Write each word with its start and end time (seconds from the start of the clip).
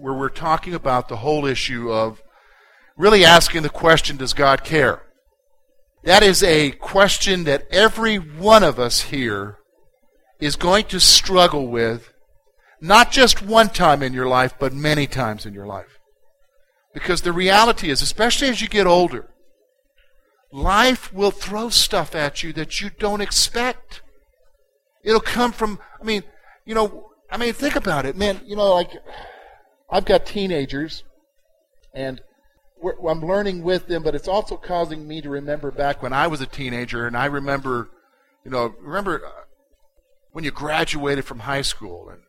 where 0.00 0.14
we're 0.14 0.28
talking 0.28 0.74
about 0.74 1.08
the 1.08 1.16
whole 1.16 1.46
issue 1.46 1.90
of 1.90 2.22
really 2.96 3.24
asking 3.24 3.62
the 3.62 3.68
question 3.68 4.16
Does 4.16 4.34
God 4.34 4.64
care? 4.64 5.02
That 6.04 6.22
is 6.22 6.42
a 6.42 6.70
question 6.70 7.44
that 7.44 7.66
every 7.70 8.16
one 8.16 8.62
of 8.62 8.78
us 8.78 9.02
here 9.02 9.58
is 10.38 10.56
going 10.56 10.84
to 10.86 11.00
struggle 11.00 11.66
with, 11.66 12.12
not 12.80 13.10
just 13.10 13.42
one 13.42 13.70
time 13.70 14.02
in 14.02 14.12
your 14.12 14.28
life, 14.28 14.54
but 14.58 14.72
many 14.72 15.06
times 15.06 15.46
in 15.46 15.52
your 15.54 15.66
life. 15.66 15.98
Because 16.94 17.22
the 17.22 17.32
reality 17.32 17.90
is, 17.90 18.02
especially 18.02 18.48
as 18.48 18.60
you 18.60 18.68
get 18.68 18.86
older, 18.86 19.28
life 20.52 21.12
will 21.12 21.30
throw 21.30 21.68
stuff 21.68 22.14
at 22.14 22.42
you 22.42 22.52
that 22.52 22.80
you 22.80 22.90
don't 22.90 23.20
expect. 23.20 24.02
It'll 25.02 25.20
come 25.20 25.52
from, 25.52 25.78
I 26.00 26.04
mean, 26.04 26.22
you 26.64 26.74
know, 26.74 27.10
I 27.30 27.36
mean, 27.36 27.52
think 27.52 27.76
about 27.76 28.06
it, 28.06 28.16
man. 28.16 28.40
You 28.44 28.56
know, 28.56 28.74
like, 28.74 28.90
I've 29.88 30.04
got 30.04 30.26
teenagers, 30.26 31.04
and 31.94 32.20
I'm 32.84 33.24
learning 33.24 33.62
with 33.62 33.86
them, 33.86 34.02
but 34.02 34.14
it's 34.14 34.28
also 34.28 34.56
causing 34.56 35.06
me 35.06 35.20
to 35.22 35.30
remember 35.30 35.70
back 35.70 36.02
when 36.02 36.12
I 36.12 36.26
was 36.26 36.40
a 36.40 36.46
teenager, 36.46 37.06
and 37.06 37.16
I 37.16 37.26
remember, 37.26 37.88
you 38.44 38.50
know, 38.50 38.74
remember 38.80 39.24
uh, 39.24 39.30
when 40.32 40.44
you 40.44 40.50
graduated 40.50 41.24
from 41.24 41.40
high 41.40 41.62
school 41.62 42.10
and 42.10 42.20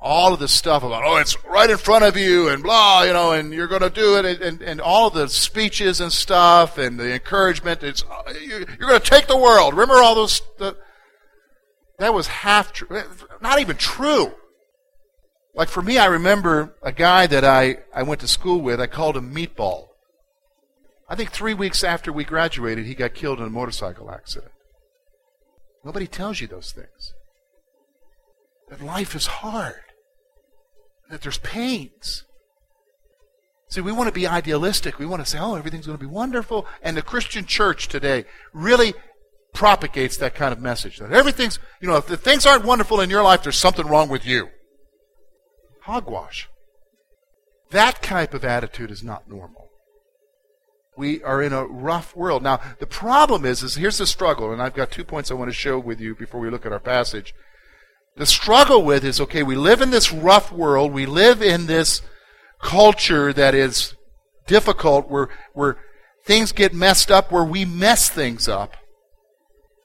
all 0.00 0.32
of 0.32 0.38
the 0.38 0.48
stuff 0.48 0.82
about, 0.82 1.02
oh, 1.04 1.16
it's 1.16 1.42
right 1.44 1.70
in 1.70 1.76
front 1.76 2.04
of 2.04 2.16
you 2.16 2.48
and 2.48 2.62
blah, 2.62 3.02
you 3.02 3.12
know, 3.12 3.32
and 3.32 3.52
you're 3.52 3.66
going 3.66 3.82
to 3.82 3.90
do 3.90 4.16
it, 4.16 4.24
and, 4.24 4.42
and, 4.42 4.62
and 4.62 4.80
all 4.80 5.10
the 5.10 5.28
speeches 5.28 6.00
and 6.00 6.12
stuff 6.12 6.78
and 6.78 6.98
the 7.00 7.14
encouragement. 7.14 7.82
It's 7.82 8.04
uh, 8.04 8.32
you're 8.40 8.64
going 8.64 9.00
to 9.00 9.10
take 9.10 9.26
the 9.26 9.38
world. 9.38 9.72
Remember 9.72 10.02
all 10.02 10.14
those. 10.14 10.42
The, 10.58 10.76
that 11.98 12.14
was 12.14 12.28
half 12.28 12.72
true, 12.72 13.02
not 13.40 13.58
even 13.58 13.76
true. 13.76 14.32
Like 15.54 15.68
for 15.68 15.82
me, 15.82 15.98
I 15.98 16.06
remember 16.06 16.74
a 16.82 16.92
guy 16.92 17.26
that 17.26 17.44
I, 17.44 17.78
I 17.94 18.02
went 18.02 18.20
to 18.20 18.28
school 18.28 18.60
with, 18.60 18.80
I 18.80 18.86
called 18.86 19.16
him 19.16 19.34
Meatball. 19.34 19.88
I 21.08 21.16
think 21.16 21.30
three 21.30 21.54
weeks 21.54 21.82
after 21.82 22.12
we 22.12 22.24
graduated, 22.24 22.86
he 22.86 22.94
got 22.94 23.14
killed 23.14 23.40
in 23.40 23.46
a 23.46 23.50
motorcycle 23.50 24.10
accident. 24.10 24.52
Nobody 25.84 26.06
tells 26.06 26.40
you 26.40 26.46
those 26.46 26.72
things. 26.72 27.14
That 28.68 28.82
life 28.82 29.14
is 29.14 29.26
hard, 29.26 29.80
that 31.10 31.22
there's 31.22 31.38
pains. 31.38 32.24
See, 33.70 33.80
we 33.80 33.92
want 33.92 34.08
to 34.08 34.14
be 34.14 34.26
idealistic. 34.26 34.98
We 34.98 35.06
want 35.06 35.24
to 35.24 35.30
say, 35.30 35.38
oh, 35.38 35.54
everything's 35.54 35.86
going 35.86 35.98
to 35.98 36.04
be 36.04 36.10
wonderful. 36.10 36.66
And 36.82 36.96
the 36.96 37.02
Christian 37.02 37.44
church 37.46 37.88
today 37.88 38.24
really 38.52 38.94
propagates 39.54 40.18
that 40.18 40.34
kind 40.34 40.52
of 40.52 40.60
message. 40.60 40.98
That 40.98 41.12
everything's, 41.12 41.58
you 41.80 41.88
know, 41.88 41.96
if 41.96 42.06
the 42.06 42.16
things 42.16 42.46
aren't 42.46 42.64
wonderful 42.64 43.00
in 43.00 43.10
your 43.10 43.22
life, 43.22 43.42
there's 43.42 43.58
something 43.58 43.86
wrong 43.86 44.08
with 44.08 44.24
you 44.26 44.48
hogwash. 45.88 46.50
That 47.70 48.02
type 48.02 48.34
of 48.34 48.44
attitude 48.44 48.90
is 48.90 49.02
not 49.02 49.28
normal. 49.28 49.70
We 50.98 51.22
are 51.22 51.42
in 51.42 51.54
a 51.54 51.64
rough 51.64 52.14
world. 52.14 52.42
Now, 52.42 52.60
the 52.78 52.86
problem 52.86 53.46
is, 53.46 53.62
is 53.62 53.76
here's 53.76 53.96
the 53.96 54.06
struggle, 54.06 54.52
and 54.52 54.60
I've 54.60 54.74
got 54.74 54.90
two 54.90 55.04
points 55.04 55.30
I 55.30 55.34
want 55.34 55.48
to 55.48 55.54
show 55.54 55.78
with 55.78 55.98
you 55.98 56.14
before 56.14 56.40
we 56.40 56.50
look 56.50 56.66
at 56.66 56.72
our 56.72 56.78
passage. 56.78 57.34
The 58.16 58.26
struggle 58.26 58.84
with 58.84 59.02
is, 59.02 59.18
okay, 59.18 59.42
we 59.42 59.56
live 59.56 59.80
in 59.80 59.90
this 59.90 60.12
rough 60.12 60.52
world, 60.52 60.92
we 60.92 61.06
live 61.06 61.40
in 61.40 61.66
this 61.66 62.02
culture 62.60 63.32
that 63.32 63.54
is 63.54 63.94
difficult, 64.46 65.08
where, 65.08 65.30
where 65.54 65.78
things 66.26 66.52
get 66.52 66.74
messed 66.74 67.10
up, 67.10 67.32
where 67.32 67.44
we 67.44 67.64
mess 67.64 68.10
things 68.10 68.46
up. 68.46 68.76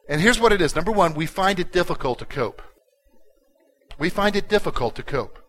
And 0.09 0.19
here's 0.19 0.40
what 0.40 0.52
it 0.52 0.62
is. 0.62 0.75
Number 0.75 0.92
one, 0.92 1.13
we 1.13 1.28
find 1.28 1.59
it 1.59 1.72
difficult 1.72 2.19
to 2.19 2.25
cope. 2.25 2.62
We 3.97 4.09
find 4.09 4.36
it 4.36 4.50
difficult 4.50 4.96
to 4.96 5.03
cope. 5.03 5.40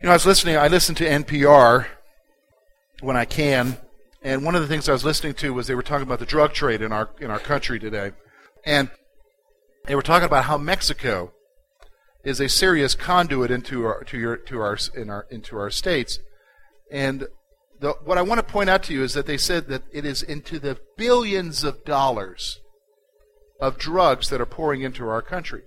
You 0.00 0.06
know, 0.06 0.12
I 0.12 0.16
was 0.16 0.26
listening, 0.26 0.58
I 0.58 0.68
listen 0.68 0.94
to 0.96 1.08
NPR 1.08 1.86
when 3.00 3.16
I 3.16 3.24
can, 3.24 3.78
and 4.20 4.44
one 4.44 4.54
of 4.54 4.60
the 4.60 4.68
things 4.68 4.90
I 4.90 4.92
was 4.92 5.06
listening 5.06 5.32
to 5.34 5.54
was 5.54 5.68
they 5.68 5.74
were 5.74 5.82
talking 5.82 6.06
about 6.06 6.18
the 6.18 6.26
drug 6.26 6.52
trade 6.52 6.82
in 6.82 6.92
our 6.92 7.08
in 7.18 7.30
our 7.30 7.38
country 7.38 7.78
today. 7.78 8.12
And 8.66 8.90
they 9.86 9.94
were 9.94 10.02
talking 10.02 10.26
about 10.26 10.44
how 10.44 10.58
Mexico 10.58 11.32
is 12.24 12.40
a 12.40 12.48
serious 12.48 12.94
conduit 12.94 13.50
into 13.50 13.86
our 13.86 14.04
to 14.04 14.18
your 14.18 14.36
to 14.36 14.60
our 14.60 14.76
in 14.94 15.08
our 15.08 15.26
into 15.30 15.56
our 15.56 15.70
states. 15.70 16.18
And 16.90 17.28
the, 17.80 17.92
what 18.04 18.18
I 18.18 18.22
want 18.22 18.38
to 18.38 18.52
point 18.52 18.68
out 18.68 18.82
to 18.84 18.92
you 18.92 19.02
is 19.02 19.14
that 19.14 19.24
they 19.24 19.38
said 19.38 19.68
that 19.68 19.84
it 19.92 20.04
is 20.04 20.22
into 20.22 20.58
the 20.58 20.78
billions 20.98 21.64
of 21.64 21.86
dollars 21.86 22.60
of 23.62 23.78
drugs 23.78 24.28
that 24.28 24.42
are 24.42 24.46
pouring 24.46 24.82
into 24.82 25.08
our 25.08 25.22
country. 25.22 25.62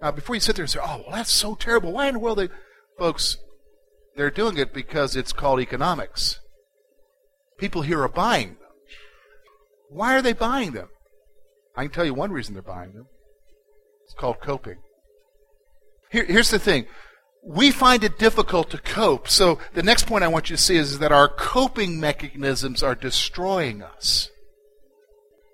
Now, 0.00 0.10
before 0.10 0.36
you 0.36 0.40
sit 0.40 0.56
there 0.56 0.62
and 0.62 0.70
say, 0.70 0.80
"Oh, 0.82 1.02
well, 1.06 1.16
that's 1.16 1.32
so 1.32 1.54
terrible," 1.54 1.92
why 1.92 2.06
in 2.06 2.14
the 2.14 2.20
world 2.20 2.38
they 2.38 2.48
Folks, 2.98 3.38
they're 4.16 4.30
doing 4.30 4.58
it 4.58 4.72
because 4.72 5.16
it's 5.16 5.32
called 5.32 5.60
economics. 5.60 6.38
People 7.58 7.82
here 7.82 8.02
are 8.02 8.08
buying 8.08 8.48
them. 8.48 8.56
Why 9.88 10.16
are 10.16 10.22
they 10.22 10.32
buying 10.32 10.72
them? 10.72 10.88
I 11.76 11.82
can 11.82 11.92
tell 11.92 12.04
you 12.04 12.14
one 12.14 12.32
reason 12.32 12.54
they're 12.54 12.62
buying 12.62 12.92
them. 12.92 13.06
It's 14.04 14.14
called 14.14 14.40
coping. 14.40 14.78
Here, 16.10 16.24
here's 16.24 16.50
the 16.50 16.58
thing. 16.58 16.86
We 17.44 17.70
find 17.70 18.04
it 18.04 18.18
difficult 18.18 18.70
to 18.70 18.78
cope. 18.78 19.28
So 19.28 19.58
the 19.72 19.82
next 19.82 20.06
point 20.06 20.22
I 20.22 20.28
want 20.28 20.50
you 20.50 20.56
to 20.56 20.62
see 20.62 20.76
is 20.76 20.98
that 20.98 21.12
our 21.12 21.28
coping 21.28 21.98
mechanisms 21.98 22.82
are 22.82 22.94
destroying 22.94 23.82
us. 23.82 24.30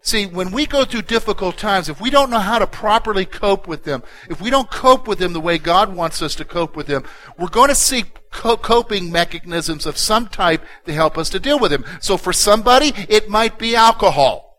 See, 0.09 0.25
when 0.25 0.53
we 0.53 0.65
go 0.65 0.87
through 0.87 1.03
difficult 1.03 1.59
times, 1.59 1.91
if 1.91 2.01
we 2.01 2.09
don't 2.09 2.31
know 2.31 2.39
how 2.39 2.59
to 2.59 2.67
properly 2.67 3.27
cope 3.27 3.69
with 3.69 3.85
them, 3.85 4.03
if 4.31 4.41
we 4.41 4.49
don't 4.49 4.71
cope 4.71 5.07
with 5.07 5.19
them 5.19 5.35
the 5.35 5.41
way 5.41 5.59
God 5.59 5.95
wants 5.95 6.23
us 6.23 6.35
to 6.37 6.47
cope 6.47 6.77
with 6.77 6.87
them, 6.87 7.05
we're 7.39 7.49
going 7.49 7.69
to 7.69 7.75
seek 7.75 8.31
co- 8.31 8.57
coping 8.57 9.13
mechanisms 9.13 9.85
of 9.85 9.99
some 9.99 10.27
type 10.27 10.65
to 10.87 10.95
help 10.95 11.19
us 11.19 11.29
to 11.29 11.39
deal 11.39 11.59
with 11.59 11.73
them. 11.73 11.85
So 12.01 12.17
for 12.17 12.33
somebody, 12.33 12.95
it 13.11 13.29
might 13.29 13.59
be 13.59 13.77
alcohol. 13.77 14.57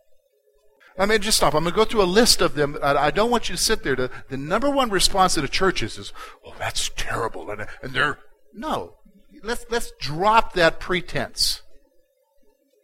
I 0.96 1.04
mean, 1.06 1.20
just 1.20 1.38
stop. 1.38 1.54
I'm 1.54 1.64
going 1.64 1.74
to 1.74 1.76
go 1.76 1.84
through 1.84 2.02
a 2.02 2.04
list 2.04 2.40
of 2.40 2.54
them. 2.54 2.78
I 2.80 3.10
don't 3.10 3.32
want 3.32 3.48
you 3.48 3.56
to 3.56 3.60
sit 3.60 3.82
there. 3.82 3.96
To, 3.96 4.08
the 4.28 4.36
number 4.36 4.70
one 4.70 4.88
response 4.88 5.34
to 5.34 5.40
the 5.40 5.48
churches 5.48 5.98
is, 5.98 6.12
"Oh, 6.46 6.54
that's 6.60 6.92
terrible," 6.94 7.50
and, 7.50 7.66
and 7.82 7.92
they're 7.92 8.20
no. 8.54 8.98
Let's 9.42 9.66
let's 9.68 9.90
drop 9.98 10.52
that 10.52 10.78
pretense. 10.78 11.62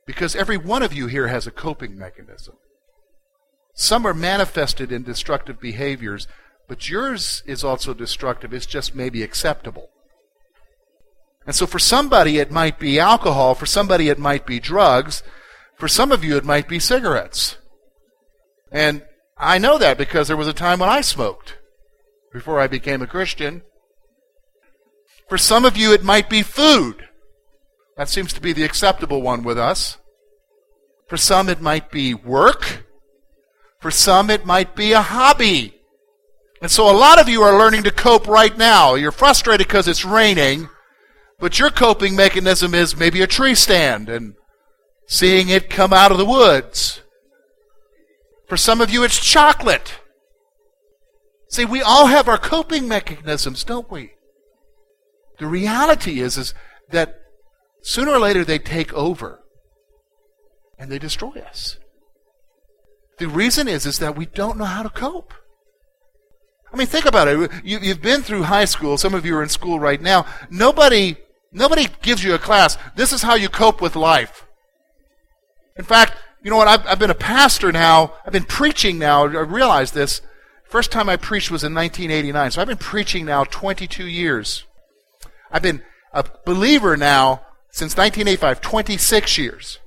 Because 0.06 0.36
every 0.36 0.56
one 0.56 0.82
of 0.82 0.92
you 0.92 1.08
here 1.08 1.26
has 1.26 1.46
a 1.46 1.50
coping 1.50 1.98
mechanism. 1.98 2.54
Some 3.74 4.06
are 4.06 4.14
manifested 4.14 4.92
in 4.92 5.02
destructive 5.02 5.60
behaviors, 5.60 6.26
but 6.68 6.88
yours 6.88 7.42
is 7.44 7.62
also 7.62 7.92
destructive. 7.92 8.54
It's 8.54 8.66
just 8.66 8.94
maybe 8.94 9.22
acceptable. 9.22 9.90
And 11.44 11.54
so 11.54 11.66
for 11.66 11.78
somebody 11.78 12.38
it 12.38 12.50
might 12.50 12.78
be 12.78 12.98
alcohol, 12.98 13.54
for 13.54 13.66
somebody 13.66 14.08
it 14.08 14.18
might 14.18 14.46
be 14.46 14.58
drugs, 14.58 15.22
for 15.76 15.88
some 15.88 16.10
of 16.10 16.24
you 16.24 16.36
it 16.36 16.44
might 16.44 16.68
be 16.68 16.78
cigarettes. 16.80 17.56
And 18.72 19.02
I 19.36 19.58
know 19.58 19.78
that 19.78 19.98
because 19.98 20.28
there 20.28 20.36
was 20.36 20.48
a 20.48 20.52
time 20.52 20.78
when 20.78 20.88
I 20.88 21.02
smoked 21.02 21.56
before 22.32 22.58
I 22.58 22.66
became 22.66 23.02
a 23.02 23.06
Christian. 23.06 23.62
For 25.28 25.38
some 25.38 25.64
of 25.64 25.76
you 25.76 25.92
it 25.92 26.02
might 26.02 26.30
be 26.30 26.42
food. 26.42 27.08
That 27.96 28.08
seems 28.08 28.32
to 28.34 28.40
be 28.40 28.52
the 28.52 28.64
acceptable 28.64 29.22
one 29.22 29.42
with 29.42 29.58
us. 29.58 29.96
For 31.08 31.16
some, 31.16 31.48
it 31.48 31.60
might 31.60 31.90
be 31.90 32.14
work. 32.14 32.86
For 33.80 33.90
some, 33.90 34.28
it 34.28 34.44
might 34.44 34.74
be 34.74 34.92
a 34.92 35.00
hobby. 35.00 35.80
And 36.60 36.70
so 36.70 36.90
a 36.90 36.96
lot 36.96 37.20
of 37.20 37.28
you 37.28 37.42
are 37.42 37.58
learning 37.58 37.84
to 37.84 37.90
cope 37.90 38.26
right 38.26 38.56
now. 38.56 38.94
You're 38.94 39.12
frustrated 39.12 39.66
because 39.66 39.88
it's 39.88 40.04
raining, 40.04 40.68
but 41.38 41.58
your 41.58 41.70
coping 41.70 42.16
mechanism 42.16 42.74
is 42.74 42.96
maybe 42.96 43.22
a 43.22 43.26
tree 43.26 43.54
stand 43.54 44.08
and 44.08 44.34
seeing 45.06 45.48
it 45.48 45.70
come 45.70 45.92
out 45.92 46.10
of 46.10 46.18
the 46.18 46.24
woods. 46.24 47.02
For 48.48 48.56
some 48.56 48.80
of 48.80 48.90
you, 48.90 49.04
it's 49.04 49.24
chocolate. 49.24 50.00
See, 51.48 51.64
we 51.64 51.82
all 51.82 52.06
have 52.06 52.28
our 52.28 52.38
coping 52.38 52.88
mechanisms, 52.88 53.64
don't 53.64 53.90
we? 53.90 54.12
The 55.38 55.46
reality 55.46 56.20
is, 56.20 56.36
is 56.36 56.54
that 56.90 57.20
sooner 57.86 58.12
or 58.12 58.18
later 58.18 58.44
they 58.44 58.58
take 58.58 58.92
over 58.92 59.40
and 60.78 60.90
they 60.90 60.98
destroy 60.98 61.42
us. 61.48 61.78
The 63.18 63.28
reason 63.28 63.68
is, 63.68 63.86
is 63.86 63.98
that 63.98 64.16
we 64.16 64.26
don't 64.26 64.58
know 64.58 64.64
how 64.64 64.82
to 64.82 64.90
cope. 64.90 65.32
I 66.72 66.76
mean, 66.76 66.86
think 66.86 67.06
about 67.06 67.28
it. 67.28 67.50
You, 67.64 67.78
have 67.78 68.02
been 68.02 68.22
through 68.22 68.42
high 68.42 68.66
school. 68.66 68.98
Some 68.98 69.14
of 69.14 69.24
you 69.24 69.36
are 69.36 69.42
in 69.42 69.48
school 69.48 69.80
right 69.80 70.00
now. 70.00 70.26
Nobody 70.50 71.16
Nobody 71.56 71.88
gives 72.02 72.22
you 72.22 72.34
a 72.34 72.38
class. 72.38 72.76
This 72.96 73.14
is 73.14 73.22
how 73.22 73.34
you 73.34 73.48
cope 73.48 73.80
with 73.80 73.96
life. 73.96 74.46
In 75.76 75.84
fact, 75.84 76.12
you 76.42 76.50
know 76.50 76.58
what? 76.58 76.68
I've, 76.68 76.86
I've 76.86 76.98
been 76.98 77.10
a 77.10 77.14
pastor 77.14 77.72
now. 77.72 78.12
I've 78.26 78.32
been 78.32 78.44
preaching 78.44 78.98
now. 78.98 79.22
I 79.22 79.40
realize 79.40 79.92
this. 79.92 80.20
First 80.68 80.92
time 80.92 81.08
I 81.08 81.16
preached 81.16 81.50
was 81.50 81.64
in 81.64 81.72
1989. 81.72 82.50
So 82.50 82.60
I've 82.60 82.68
been 82.68 82.76
preaching 82.76 83.24
now 83.24 83.44
22 83.44 84.06
years. 84.06 84.64
I've 85.50 85.62
been 85.62 85.82
a 86.12 86.26
believer 86.44 86.94
now 86.94 87.45
since 87.76 87.94
1985, 87.94 88.62
26 88.62 89.36
years. 89.36 89.78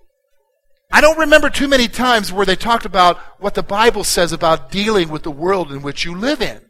I 0.92 1.02
don't 1.02 1.18
remember 1.18 1.50
too 1.50 1.68
many 1.68 1.88
times 1.88 2.32
where 2.32 2.46
they 2.46 2.56
talked 2.56 2.86
about 2.86 3.18
what 3.40 3.56
the 3.56 3.64
Bible 3.64 4.04
says 4.04 4.32
about 4.32 4.70
dealing 4.70 5.10
with 5.10 5.24
the 5.24 5.32
world 5.32 5.72
in 5.72 5.82
which 5.82 6.06
you 6.06 6.16
live 6.16 6.40
in. 6.40 6.62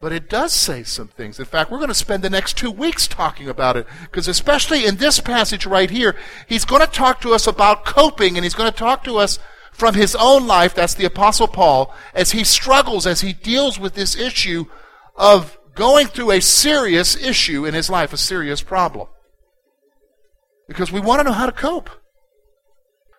But 0.00 0.12
it 0.12 0.30
does 0.30 0.52
say 0.52 0.84
some 0.84 1.08
things. 1.08 1.40
In 1.40 1.46
fact, 1.46 1.72
we're 1.72 1.78
going 1.78 1.88
to 1.88 1.94
spend 1.94 2.22
the 2.22 2.30
next 2.30 2.56
two 2.56 2.70
weeks 2.70 3.08
talking 3.08 3.48
about 3.48 3.76
it. 3.76 3.88
Because 4.02 4.28
especially 4.28 4.86
in 4.86 4.98
this 4.98 5.18
passage 5.18 5.66
right 5.66 5.90
here, 5.90 6.14
he's 6.48 6.64
going 6.64 6.82
to 6.82 6.86
talk 6.86 7.20
to 7.22 7.34
us 7.34 7.48
about 7.48 7.84
coping 7.84 8.36
and 8.36 8.44
he's 8.44 8.54
going 8.54 8.70
to 8.70 8.78
talk 8.78 9.02
to 9.02 9.16
us 9.16 9.40
from 9.72 9.96
his 9.96 10.14
own 10.14 10.46
life. 10.46 10.76
That's 10.76 10.94
the 10.94 11.06
Apostle 11.06 11.48
Paul 11.48 11.92
as 12.14 12.30
he 12.30 12.44
struggles, 12.44 13.04
as 13.04 13.20
he 13.20 13.32
deals 13.32 13.80
with 13.80 13.94
this 13.94 14.14
issue 14.14 14.66
of 15.16 15.58
going 15.74 16.06
through 16.06 16.30
a 16.30 16.40
serious 16.40 17.16
issue 17.16 17.66
in 17.66 17.74
his 17.74 17.90
life, 17.90 18.12
a 18.12 18.16
serious 18.16 18.62
problem. 18.62 19.08
Because 20.68 20.90
we 20.90 21.00
want 21.00 21.20
to 21.20 21.24
know 21.24 21.32
how 21.32 21.46
to 21.46 21.52
cope. 21.52 21.90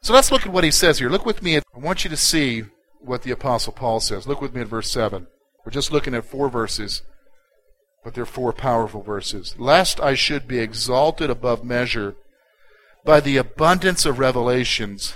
So 0.01 0.13
let's 0.13 0.31
look 0.31 0.45
at 0.45 0.51
what 0.53 0.63
he 0.63 0.71
says 0.71 0.99
here. 0.99 1.09
Look 1.09 1.25
with 1.25 1.41
me. 1.41 1.55
At, 1.55 1.63
I 1.75 1.79
want 1.79 2.03
you 2.03 2.09
to 2.09 2.17
see 2.17 2.63
what 2.99 3.23
the 3.23 3.31
Apostle 3.31 3.73
Paul 3.73 3.99
says. 3.99 4.27
Look 4.27 4.41
with 4.41 4.53
me 4.53 4.61
at 4.61 4.67
verse 4.67 4.91
7. 4.91 5.27
We're 5.65 5.71
just 5.71 5.91
looking 5.91 6.13
at 6.13 6.25
four 6.25 6.49
verses, 6.49 7.01
but 8.03 8.13
they're 8.13 8.25
four 8.25 8.53
powerful 8.53 9.01
verses. 9.01 9.55
Lest 9.57 9.99
I 9.99 10.13
should 10.13 10.47
be 10.47 10.59
exalted 10.59 11.29
above 11.29 11.63
measure 11.63 12.15
by 13.03 13.19
the 13.19 13.37
abundance 13.37 14.05
of 14.05 14.19
revelations. 14.19 15.15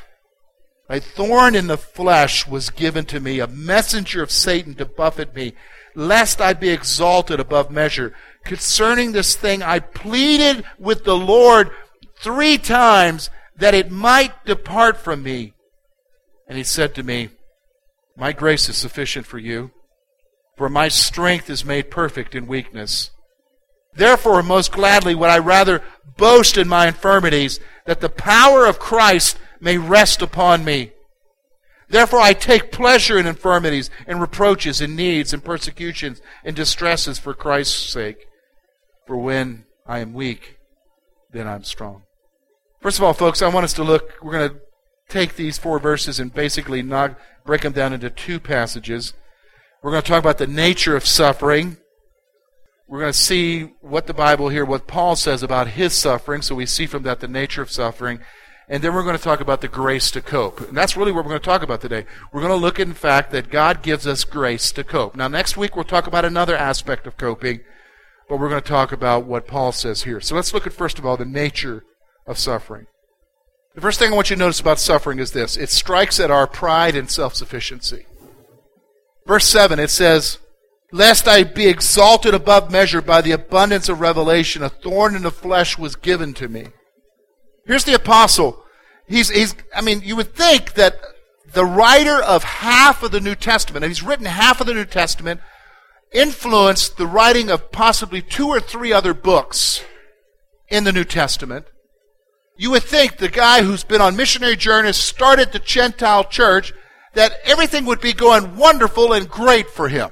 A 0.89 0.99
thorn 0.99 1.55
in 1.55 1.67
the 1.67 1.77
flesh 1.77 2.45
was 2.45 2.69
given 2.69 3.05
to 3.05 3.21
me, 3.21 3.39
a 3.39 3.47
messenger 3.47 4.21
of 4.21 4.29
Satan 4.29 4.75
to 4.75 4.85
buffet 4.85 5.33
me, 5.33 5.53
lest 5.95 6.41
I 6.41 6.51
be 6.51 6.69
exalted 6.69 7.39
above 7.39 7.71
measure. 7.71 8.13
Concerning 8.43 9.13
this 9.13 9.37
thing, 9.37 9.63
I 9.63 9.79
pleaded 9.79 10.65
with 10.77 11.05
the 11.05 11.15
Lord 11.15 11.71
three 12.21 12.57
times 12.57 13.29
that 13.55 13.73
it 13.73 13.91
might 13.91 14.45
depart 14.45 14.97
from 14.97 15.23
me. 15.23 15.53
And 16.47 16.57
he 16.57 16.63
said 16.63 16.95
to 16.95 17.03
me, 17.03 17.29
My 18.15 18.31
grace 18.31 18.69
is 18.69 18.77
sufficient 18.77 19.25
for 19.25 19.37
you, 19.37 19.71
for 20.57 20.69
my 20.69 20.87
strength 20.87 21.49
is 21.49 21.65
made 21.65 21.91
perfect 21.91 22.35
in 22.35 22.47
weakness. 22.47 23.11
Therefore, 23.93 24.41
most 24.41 24.71
gladly 24.71 25.15
would 25.15 25.29
I 25.29 25.39
rather 25.39 25.83
boast 26.17 26.57
in 26.57 26.67
my 26.67 26.87
infirmities, 26.87 27.59
that 27.85 27.99
the 27.99 28.09
power 28.09 28.65
of 28.65 28.79
Christ 28.79 29.37
may 29.59 29.77
rest 29.77 30.21
upon 30.21 30.63
me. 30.63 30.91
Therefore, 31.89 32.21
I 32.21 32.33
take 32.33 32.71
pleasure 32.71 33.17
in 33.17 33.27
infirmities, 33.27 33.89
in 34.07 34.19
reproaches, 34.19 34.79
in 34.79 34.95
needs, 34.95 35.33
in 35.33 35.41
persecutions, 35.41 36.21
in 36.43 36.55
distresses 36.55 37.19
for 37.19 37.33
Christ's 37.33 37.91
sake. 37.91 38.27
For 39.05 39.17
when 39.17 39.65
I 39.85 39.99
am 39.99 40.13
weak, 40.13 40.57
then 41.31 41.47
I'm 41.47 41.63
strong. 41.63 42.03
First 42.81 42.97
of 42.97 43.03
all, 43.03 43.13
folks, 43.13 43.43
I 43.43 43.47
want 43.47 43.63
us 43.63 43.73
to 43.73 43.83
look, 43.83 44.13
we're 44.23 44.31
going 44.31 44.49
to 44.49 44.61
take 45.07 45.35
these 45.35 45.59
four 45.59 45.77
verses 45.77 46.19
and 46.19 46.33
basically 46.33 46.81
knock, 46.81 47.19
break 47.45 47.61
them 47.61 47.73
down 47.73 47.93
into 47.93 48.09
two 48.09 48.39
passages. 48.39 49.13
We're 49.83 49.91
going 49.91 50.01
to 50.01 50.07
talk 50.07 50.19
about 50.19 50.39
the 50.39 50.47
nature 50.47 50.95
of 50.95 51.05
suffering. 51.05 51.77
We're 52.87 53.01
going 53.01 53.13
to 53.13 53.17
see 53.17 53.73
what 53.81 54.07
the 54.07 54.15
Bible 54.15 54.49
here, 54.49 54.65
what 54.65 54.87
Paul 54.87 55.15
says 55.15 55.43
about 55.43 55.69
his 55.69 55.93
suffering, 55.93 56.41
so 56.41 56.55
we 56.55 56.65
see 56.65 56.87
from 56.87 57.03
that 57.03 57.19
the 57.19 57.27
nature 57.27 57.61
of 57.61 57.69
suffering. 57.69 58.19
And 58.67 58.83
then 58.83 58.95
we're 58.95 59.03
going 59.03 59.17
to 59.17 59.23
talk 59.23 59.41
about 59.41 59.61
the 59.61 59.67
grace 59.67 60.09
to 60.11 60.21
cope. 60.21 60.59
And 60.61 60.75
that's 60.75 60.97
really 60.97 61.11
what 61.11 61.23
we're 61.23 61.31
going 61.31 61.41
to 61.41 61.45
talk 61.45 61.61
about 61.61 61.81
today. 61.81 62.07
We're 62.33 62.41
going 62.41 62.53
to 62.53 62.57
look 62.57 62.79
in 62.79 62.93
fact, 62.93 63.31
that 63.31 63.51
God 63.51 63.83
gives 63.83 64.07
us 64.07 64.23
grace 64.23 64.71
to 64.71 64.83
cope. 64.83 65.15
Now, 65.15 65.27
next 65.27 65.55
week 65.55 65.75
we'll 65.75 65.85
talk 65.85 66.07
about 66.07 66.25
another 66.25 66.57
aspect 66.57 67.05
of 67.05 67.15
coping, 67.15 67.59
but 68.27 68.39
we're 68.39 68.49
going 68.49 68.61
to 68.61 68.67
talk 68.67 68.91
about 68.91 69.25
what 69.25 69.45
Paul 69.45 69.71
says 69.71 70.01
here. 70.03 70.19
So 70.19 70.35
let's 70.35 70.51
look 70.51 70.65
at, 70.65 70.73
first 70.73 70.97
of 70.97 71.05
all, 71.05 71.15
the 71.15 71.25
nature 71.25 71.83
of 72.25 72.37
suffering. 72.37 72.87
The 73.75 73.81
first 73.81 73.99
thing 73.99 74.11
I 74.11 74.15
want 74.15 74.29
you 74.29 74.35
to 74.35 74.39
notice 74.39 74.59
about 74.59 74.79
suffering 74.79 75.19
is 75.19 75.31
this 75.31 75.57
it 75.57 75.69
strikes 75.69 76.19
at 76.19 76.31
our 76.31 76.47
pride 76.47 76.95
and 76.95 77.09
self 77.09 77.35
sufficiency. 77.35 78.05
Verse 79.25 79.45
7, 79.45 79.79
it 79.79 79.89
says, 79.89 80.39
Lest 80.91 81.27
I 81.27 81.43
be 81.43 81.67
exalted 81.67 82.33
above 82.33 82.71
measure 82.71 83.01
by 83.01 83.21
the 83.21 83.31
abundance 83.31 83.87
of 83.87 84.01
revelation, 84.01 84.61
a 84.61 84.69
thorn 84.69 85.15
in 85.15 85.21
the 85.21 85.31
flesh 85.31 85.77
was 85.77 85.95
given 85.95 86.33
to 86.33 86.49
me. 86.49 86.67
Here's 87.65 87.85
the 87.85 87.93
apostle. 87.93 88.65
He's, 89.07 89.29
he's, 89.29 89.55
I 89.73 89.81
mean, 89.81 90.01
you 90.03 90.15
would 90.17 90.33
think 90.33 90.73
that 90.73 90.99
the 91.53 91.65
writer 91.65 92.21
of 92.21 92.43
half 92.43 93.03
of 93.03 93.11
the 93.11 93.21
New 93.21 93.35
Testament, 93.35 93.85
and 93.85 93.91
he's 93.91 94.03
written 94.03 94.25
half 94.25 94.59
of 94.59 94.67
the 94.67 94.73
New 94.73 94.85
Testament, 94.85 95.39
influenced 96.11 96.97
the 96.97 97.07
writing 97.07 97.49
of 97.49 97.71
possibly 97.71 98.21
two 98.21 98.47
or 98.47 98.59
three 98.59 98.91
other 98.91 99.13
books 99.13 99.83
in 100.67 100.83
the 100.83 100.91
New 100.91 101.03
Testament. 101.03 101.67
You 102.61 102.69
would 102.69 102.83
think 102.83 103.17
the 103.17 103.27
guy 103.27 103.63
who's 103.63 103.83
been 103.83 104.01
on 104.01 104.15
missionary 104.15 104.55
journeys, 104.55 104.95
started 104.95 105.51
the 105.51 105.57
Gentile 105.57 106.23
church, 106.23 106.73
that 107.15 107.33
everything 107.43 107.85
would 107.85 108.01
be 108.01 108.13
going 108.13 108.55
wonderful 108.55 109.13
and 109.13 109.27
great 109.27 109.67
for 109.67 109.89
him. 109.89 110.11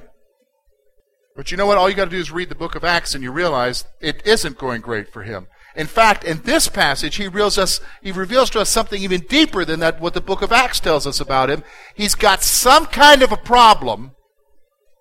But 1.36 1.52
you 1.52 1.56
know 1.56 1.66
what? 1.66 1.78
All 1.78 1.88
you 1.88 1.94
got 1.94 2.06
to 2.06 2.10
do 2.10 2.18
is 2.18 2.32
read 2.32 2.48
the 2.48 2.56
book 2.56 2.74
of 2.74 2.82
Acts 2.82 3.14
and 3.14 3.22
you 3.22 3.30
realize 3.30 3.84
it 4.00 4.26
isn't 4.26 4.58
going 4.58 4.80
great 4.80 5.12
for 5.12 5.22
him. 5.22 5.46
In 5.76 5.86
fact, 5.86 6.24
in 6.24 6.42
this 6.42 6.66
passage, 6.66 7.14
he 7.14 7.26
reveals, 7.26 7.56
us, 7.56 7.80
he 8.02 8.10
reveals 8.10 8.50
to 8.50 8.60
us 8.60 8.68
something 8.68 9.00
even 9.00 9.20
deeper 9.20 9.64
than 9.64 9.78
that, 9.78 10.00
what 10.00 10.14
the 10.14 10.20
book 10.20 10.42
of 10.42 10.50
Acts 10.50 10.80
tells 10.80 11.06
us 11.06 11.20
about 11.20 11.50
him. 11.50 11.62
He's 11.94 12.16
got 12.16 12.42
some 12.42 12.86
kind 12.86 13.22
of 13.22 13.30
a 13.30 13.36
problem, 13.36 14.16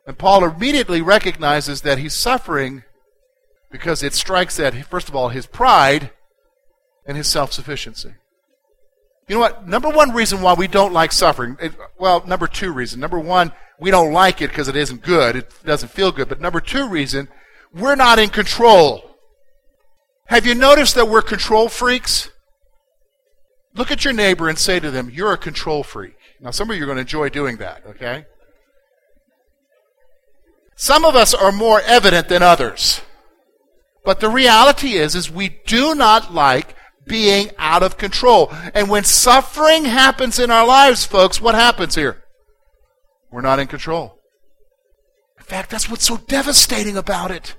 and 0.06 0.20
Paul 0.20 0.46
immediately 0.46 1.02
recognizes 1.02 1.82
that 1.82 1.98
he's 1.98 2.14
suffering 2.14 2.84
because 3.72 4.04
it 4.04 4.14
strikes 4.14 4.60
at, 4.60 4.86
first 4.86 5.10
of 5.10 5.16
all, 5.16 5.30
his 5.30 5.48
pride 5.48 6.12
and 7.10 7.18
his 7.18 7.28
self 7.28 7.52
sufficiency. 7.52 8.14
You 9.28 9.36
know 9.36 9.42
what? 9.42 9.68
Number 9.68 9.90
one 9.90 10.12
reason 10.12 10.42
why 10.42 10.54
we 10.54 10.68
don't 10.68 10.94
like 10.94 11.12
suffering, 11.12 11.58
it, 11.60 11.74
well, 12.00 12.24
number 12.26 12.46
two 12.46 12.72
reason. 12.72 13.00
Number 13.00 13.20
one, 13.20 13.52
we 13.80 13.90
don't 13.90 14.14
like 14.14 14.44
it 14.44 14.50
because 14.50 14.68
it 14.68 14.76
isn't 14.76 15.02
good. 15.02 15.36
It 15.36 15.52
doesn't 15.66 15.90
feel 15.90 16.12
good. 16.12 16.30
But 16.30 16.40
number 16.40 16.62
two 16.62 16.88
reason, 16.88 17.28
we're 17.74 17.96
not 17.96 18.20
in 18.20 18.30
control. 18.30 19.18
Have 20.28 20.46
you 20.46 20.54
noticed 20.54 20.94
that 20.96 21.10
we're 21.10 21.24
control 21.24 21.68
freaks? 21.68 22.30
Look 23.74 23.90
at 23.90 24.06
your 24.06 24.14
neighbor 24.14 24.48
and 24.48 24.58
say 24.58 24.80
to 24.80 24.92
them, 24.92 25.10
You're 25.10 25.34
a 25.34 25.38
control 25.38 25.82
freak. 25.82 26.16
Now, 26.40 26.52
some 26.52 26.70
of 26.70 26.78
you 26.78 26.84
are 26.84 26.86
going 26.86 26.98
to 26.98 27.02
enjoy 27.02 27.30
doing 27.30 27.58
that, 27.58 27.84
okay? 27.88 28.26
Some 30.76 31.06
of 31.06 31.16
us 31.16 31.34
are 31.34 31.52
more 31.52 31.82
evident 31.82 32.30
than 32.30 32.44
others. 32.44 33.02
But 34.06 34.20
the 34.20 34.30
reality 34.30 34.94
is, 34.94 35.16
is 35.16 35.32
we 35.32 35.60
do 35.66 35.96
not 35.96 36.34
like 36.34 36.76
being 37.10 37.52
out 37.58 37.84
of 37.84 37.98
control. 37.98 38.50
And 38.74 38.90
when 38.90 39.04
suffering 39.04 39.84
happens 39.84 40.40
in 40.40 40.50
our 40.50 40.66
lives, 40.66 41.06
folks, 41.06 41.42
what 41.42 41.56
happens 41.56 41.96
here? 41.96 42.24
We're 43.32 43.42
not 43.42 43.60
in 43.60 43.68
control. 43.68 44.18
In 45.38 45.44
fact, 45.44 45.70
that's 45.70 45.90
what's 45.90 46.06
so 46.06 46.18
devastating 46.18 46.96
about 46.96 47.32
it. 47.32 47.58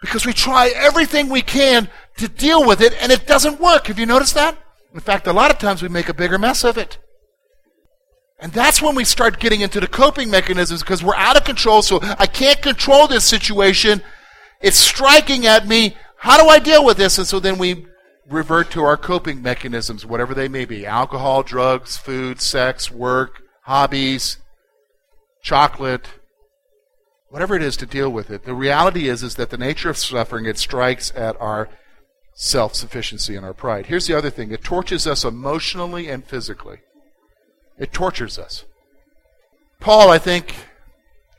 Because 0.00 0.24
we 0.26 0.32
try 0.32 0.68
everything 0.74 1.28
we 1.28 1.42
can 1.42 1.88
to 2.18 2.28
deal 2.28 2.64
with 2.66 2.80
it 2.80 2.94
and 3.02 3.10
it 3.10 3.26
doesn't 3.26 3.60
work. 3.60 3.86
Have 3.86 3.98
you 3.98 4.06
noticed 4.06 4.34
that? 4.34 4.56
In 4.94 5.00
fact, 5.00 5.26
a 5.26 5.32
lot 5.32 5.50
of 5.50 5.58
times 5.58 5.82
we 5.82 5.88
make 5.88 6.08
a 6.08 6.14
bigger 6.14 6.38
mess 6.38 6.64
of 6.64 6.76
it. 6.76 6.98
And 8.38 8.52
that's 8.52 8.82
when 8.82 8.96
we 8.96 9.04
start 9.04 9.38
getting 9.38 9.60
into 9.60 9.78
the 9.78 9.86
coping 9.86 10.28
mechanisms 10.28 10.82
because 10.82 11.02
we're 11.02 11.14
out 11.14 11.36
of 11.36 11.44
control, 11.44 11.80
so 11.80 12.00
I 12.02 12.26
can't 12.26 12.60
control 12.60 13.06
this 13.06 13.24
situation. 13.24 14.02
It's 14.60 14.76
striking 14.76 15.46
at 15.46 15.68
me. 15.68 15.96
How 16.16 16.42
do 16.42 16.48
I 16.48 16.58
deal 16.58 16.84
with 16.84 16.96
this? 16.96 17.18
And 17.18 17.26
so 17.26 17.38
then 17.38 17.56
we 17.56 17.86
revert 18.28 18.70
to 18.70 18.82
our 18.82 18.96
coping 18.96 19.42
mechanisms, 19.42 20.06
whatever 20.06 20.34
they 20.34 20.48
may 20.48 20.64
be 20.64 20.86
alcohol, 20.86 21.42
drugs, 21.42 21.96
food, 21.96 22.40
sex, 22.40 22.90
work, 22.90 23.42
hobbies, 23.62 24.38
chocolate, 25.42 26.08
whatever 27.28 27.56
it 27.56 27.62
is 27.62 27.76
to 27.78 27.86
deal 27.86 28.10
with 28.10 28.30
it. 28.30 28.44
The 28.44 28.54
reality 28.54 29.08
is, 29.08 29.22
is 29.22 29.34
that 29.36 29.50
the 29.50 29.58
nature 29.58 29.90
of 29.90 29.96
suffering, 29.96 30.46
it 30.46 30.58
strikes 30.58 31.12
at 31.16 31.40
our 31.40 31.68
self 32.34 32.74
sufficiency 32.74 33.36
and 33.36 33.44
our 33.44 33.54
pride. 33.54 33.86
Here's 33.86 34.06
the 34.06 34.16
other 34.16 34.30
thing 34.30 34.50
it 34.50 34.62
tortures 34.62 35.06
us 35.06 35.24
emotionally 35.24 36.08
and 36.08 36.24
physically. 36.24 36.78
It 37.78 37.92
tortures 37.92 38.38
us. 38.38 38.64
Paul, 39.80 40.10
I 40.10 40.18
think, 40.18 40.54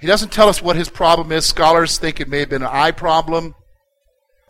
he 0.01 0.07
doesn't 0.07 0.33
tell 0.33 0.49
us 0.49 0.61
what 0.61 0.75
his 0.75 0.89
problem 0.89 1.31
is. 1.31 1.45
Scholars 1.45 1.97
think 1.97 2.19
it 2.19 2.27
may 2.27 2.39
have 2.39 2.49
been 2.49 2.63
an 2.63 2.69
eye 2.69 2.91
problem. 2.91 3.55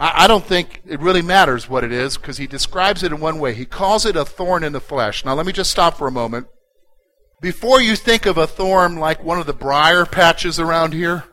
I, 0.06 0.28
don't 0.28 0.44
think 0.44 0.82
it 0.86 1.00
really 1.00 1.22
matters 1.22 1.70
what 1.70 1.86
it 1.86 1.94
is 1.94 2.18
because 2.18 2.38
he 2.38 2.46
describes 2.46 3.04
it 3.04 3.14
in 3.14 3.22
one 3.22 3.40
way. 3.40 3.54
He 3.54 3.66
calls 3.66 4.06
it 4.06 4.18
a 4.18 4.26
thorn 4.26 4.64
in 4.64 4.74
the 4.74 4.82
flesh. 4.82 5.24
Now, 5.24 5.34
let 5.34 5.46
me 5.46 5.54
just 5.54 5.72
stop 5.72 5.98
for 5.98 6.08
a 6.08 6.12
moment. 6.12 6.48
Before 7.40 7.82
you 7.82 7.96
think 7.96 8.26
of 8.26 8.38
a 8.38 8.46
thorn 8.46 8.98
like 8.98 9.24
one 9.24 9.40
of 9.40 9.46
the 9.46 9.54
briar 9.54 10.06
patches 10.06 10.60
around 10.60 10.94
here, 10.94 11.24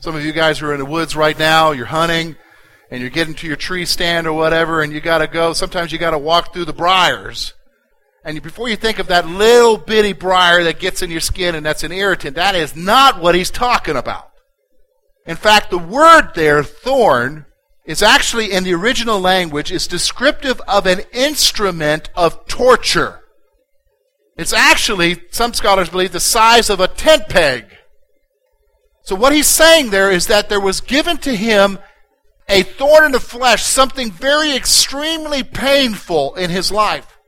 some 0.00 0.16
of 0.16 0.24
you 0.24 0.32
guys 0.32 0.62
are 0.62 0.72
in 0.72 0.78
the 0.78 0.86
woods 0.86 1.16
right 1.16 1.38
now, 1.38 1.72
you're 1.72 1.86
hunting, 1.86 2.36
and 2.90 3.00
you're 3.02 3.10
getting 3.10 3.34
to 3.34 3.46
your 3.46 3.56
tree 3.56 3.84
stand 3.84 4.26
or 4.26 4.32
whatever, 4.32 4.80
and 4.80 4.92
you 4.92 5.00
got 5.00 5.18
to 5.18 5.26
go. 5.26 5.52
Sometimes 5.52 5.92
you 5.92 5.98
got 5.98 6.12
to 6.12 6.18
walk 6.18 6.54
through 6.54 6.64
the 6.64 6.72
briars. 6.72 7.52
And 8.24 8.40
before 8.42 8.68
you 8.68 8.76
think 8.76 8.98
of 8.98 9.08
that 9.08 9.26
little 9.26 9.76
bitty 9.76 10.12
briar 10.14 10.64
that 10.64 10.78
gets 10.78 11.02
in 11.02 11.10
your 11.10 11.20
skin 11.20 11.54
and 11.54 11.64
that's 11.64 11.84
an 11.84 11.92
irritant, 11.92 12.36
that 12.36 12.54
is 12.54 12.74
not 12.74 13.20
what 13.20 13.34
he's 13.34 13.50
talking 13.50 13.96
about. 13.96 14.30
In 15.26 15.36
fact, 15.36 15.70
the 15.70 15.78
word 15.78 16.30
there, 16.34 16.62
thorn, 16.62 17.44
is 17.88 18.02
actually 18.02 18.52
in 18.52 18.64
the 18.64 18.74
original 18.74 19.18
language 19.18 19.72
is 19.72 19.86
descriptive 19.86 20.60
of 20.68 20.86
an 20.86 21.00
instrument 21.10 22.10
of 22.14 22.46
torture. 22.46 23.20
It's 24.36 24.52
actually, 24.52 25.22
some 25.30 25.54
scholars 25.54 25.88
believe, 25.88 26.12
the 26.12 26.20
size 26.20 26.68
of 26.68 26.80
a 26.80 26.86
tent 26.86 27.30
peg. 27.30 27.64
So 29.02 29.16
what 29.16 29.32
he's 29.32 29.46
saying 29.46 29.88
there 29.88 30.10
is 30.10 30.26
that 30.26 30.50
there 30.50 30.60
was 30.60 30.82
given 30.82 31.16
to 31.18 31.34
him 31.34 31.78
a 32.46 32.62
thorn 32.62 33.06
in 33.06 33.12
the 33.12 33.20
flesh, 33.20 33.62
something 33.62 34.10
very 34.10 34.54
extremely 34.54 35.42
painful 35.42 36.34
in 36.34 36.50
his 36.50 36.70
life. 36.70 37.18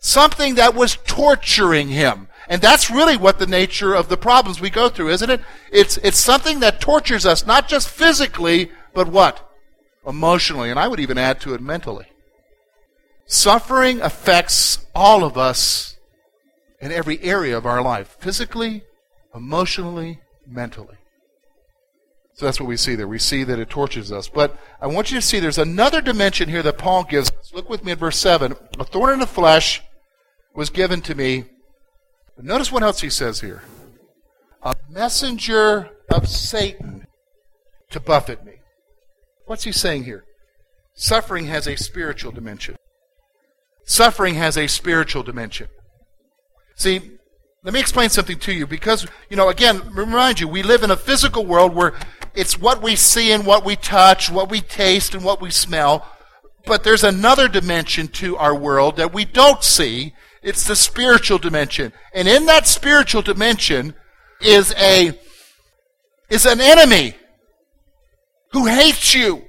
Something 0.00 0.56
that 0.56 0.74
was 0.74 0.98
torturing 1.06 1.88
him. 1.88 2.28
And 2.46 2.60
that's 2.60 2.90
really 2.90 3.16
what 3.16 3.38
the 3.38 3.46
nature 3.46 3.94
of 3.94 4.10
the 4.10 4.18
problems 4.18 4.60
we 4.60 4.68
go 4.68 4.90
through, 4.90 5.08
isn't 5.08 5.30
it? 5.30 5.40
It's, 5.72 5.96
it's 5.98 6.18
something 6.18 6.60
that 6.60 6.78
tortures 6.78 7.24
us, 7.24 7.46
not 7.46 7.68
just 7.68 7.88
physically, 7.88 8.70
but 8.92 9.08
what? 9.08 9.50
Emotionally. 10.06 10.70
And 10.70 10.78
I 10.78 10.88
would 10.88 11.00
even 11.00 11.18
add 11.18 11.40
to 11.42 11.54
it 11.54 11.60
mentally. 11.60 12.06
Suffering 13.26 14.00
affects 14.00 14.86
all 14.94 15.24
of 15.24 15.38
us 15.38 15.96
in 16.80 16.92
every 16.92 17.20
area 17.22 17.56
of 17.56 17.64
our 17.64 17.80
life 17.82 18.16
physically, 18.20 18.82
emotionally, 19.34 20.20
mentally. 20.46 20.96
So 22.34 22.46
that's 22.46 22.58
what 22.58 22.68
we 22.68 22.76
see 22.76 22.96
there. 22.96 23.06
We 23.06 23.18
see 23.18 23.44
that 23.44 23.60
it 23.60 23.70
tortures 23.70 24.10
us. 24.10 24.28
But 24.28 24.58
I 24.80 24.88
want 24.88 25.10
you 25.10 25.18
to 25.18 25.22
see 25.22 25.38
there's 25.38 25.56
another 25.56 26.00
dimension 26.00 26.48
here 26.48 26.62
that 26.64 26.78
Paul 26.78 27.04
gives 27.04 27.30
us. 27.30 27.52
Look 27.54 27.70
with 27.70 27.84
me 27.84 27.92
at 27.92 27.98
verse 27.98 28.18
7. 28.18 28.54
A 28.78 28.84
thorn 28.84 29.14
in 29.14 29.20
the 29.20 29.26
flesh 29.26 29.82
was 30.54 30.68
given 30.68 31.00
to 31.02 31.14
me. 31.14 31.44
But 32.36 32.44
notice 32.44 32.72
what 32.72 32.82
else 32.82 33.00
he 33.00 33.10
says 33.10 33.40
here. 33.40 33.62
A 34.62 34.74
messenger 34.90 35.90
of 36.10 36.28
Satan 36.28 37.06
to 37.90 38.00
buffet 38.00 38.44
me. 38.44 38.54
What's 39.46 39.64
he 39.64 39.72
saying 39.72 40.04
here? 40.04 40.24
Suffering 40.94 41.46
has 41.46 41.66
a 41.66 41.76
spiritual 41.76 42.32
dimension. 42.32 42.76
Suffering 43.84 44.34
has 44.34 44.56
a 44.56 44.66
spiritual 44.66 45.22
dimension. 45.22 45.68
See, 46.76 47.18
let 47.62 47.74
me 47.74 47.80
explain 47.80 48.10
something 48.10 48.38
to 48.40 48.52
you 48.52 48.66
because, 48.66 49.06
you 49.28 49.36
know, 49.36 49.48
again, 49.48 49.82
remind 49.92 50.40
you, 50.40 50.48
we 50.48 50.62
live 50.62 50.82
in 50.82 50.90
a 50.90 50.96
physical 50.96 51.44
world 51.44 51.74
where 51.74 51.94
it's 52.34 52.58
what 52.58 52.82
we 52.82 52.96
see 52.96 53.32
and 53.32 53.46
what 53.46 53.64
we 53.64 53.76
touch, 53.76 54.30
what 54.30 54.50
we 54.50 54.60
taste 54.60 55.14
and 55.14 55.24
what 55.24 55.40
we 55.40 55.50
smell. 55.50 56.06
But 56.66 56.82
there's 56.82 57.04
another 57.04 57.48
dimension 57.48 58.08
to 58.08 58.36
our 58.36 58.54
world 58.54 58.96
that 58.96 59.12
we 59.12 59.24
don't 59.24 59.62
see. 59.62 60.14
It's 60.42 60.66
the 60.66 60.76
spiritual 60.76 61.38
dimension. 61.38 61.92
And 62.14 62.28
in 62.28 62.46
that 62.46 62.66
spiritual 62.66 63.22
dimension 63.22 63.94
is 64.40 64.74
a, 64.74 65.18
is 66.30 66.46
an 66.46 66.60
enemy 66.60 67.14
who 68.54 68.66
hates 68.66 69.14
you, 69.14 69.42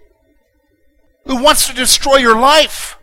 who 1.26 1.42
wants 1.42 1.68
to 1.68 1.74
destroy 1.76 2.18
your 2.18 2.38
life. 2.38 2.98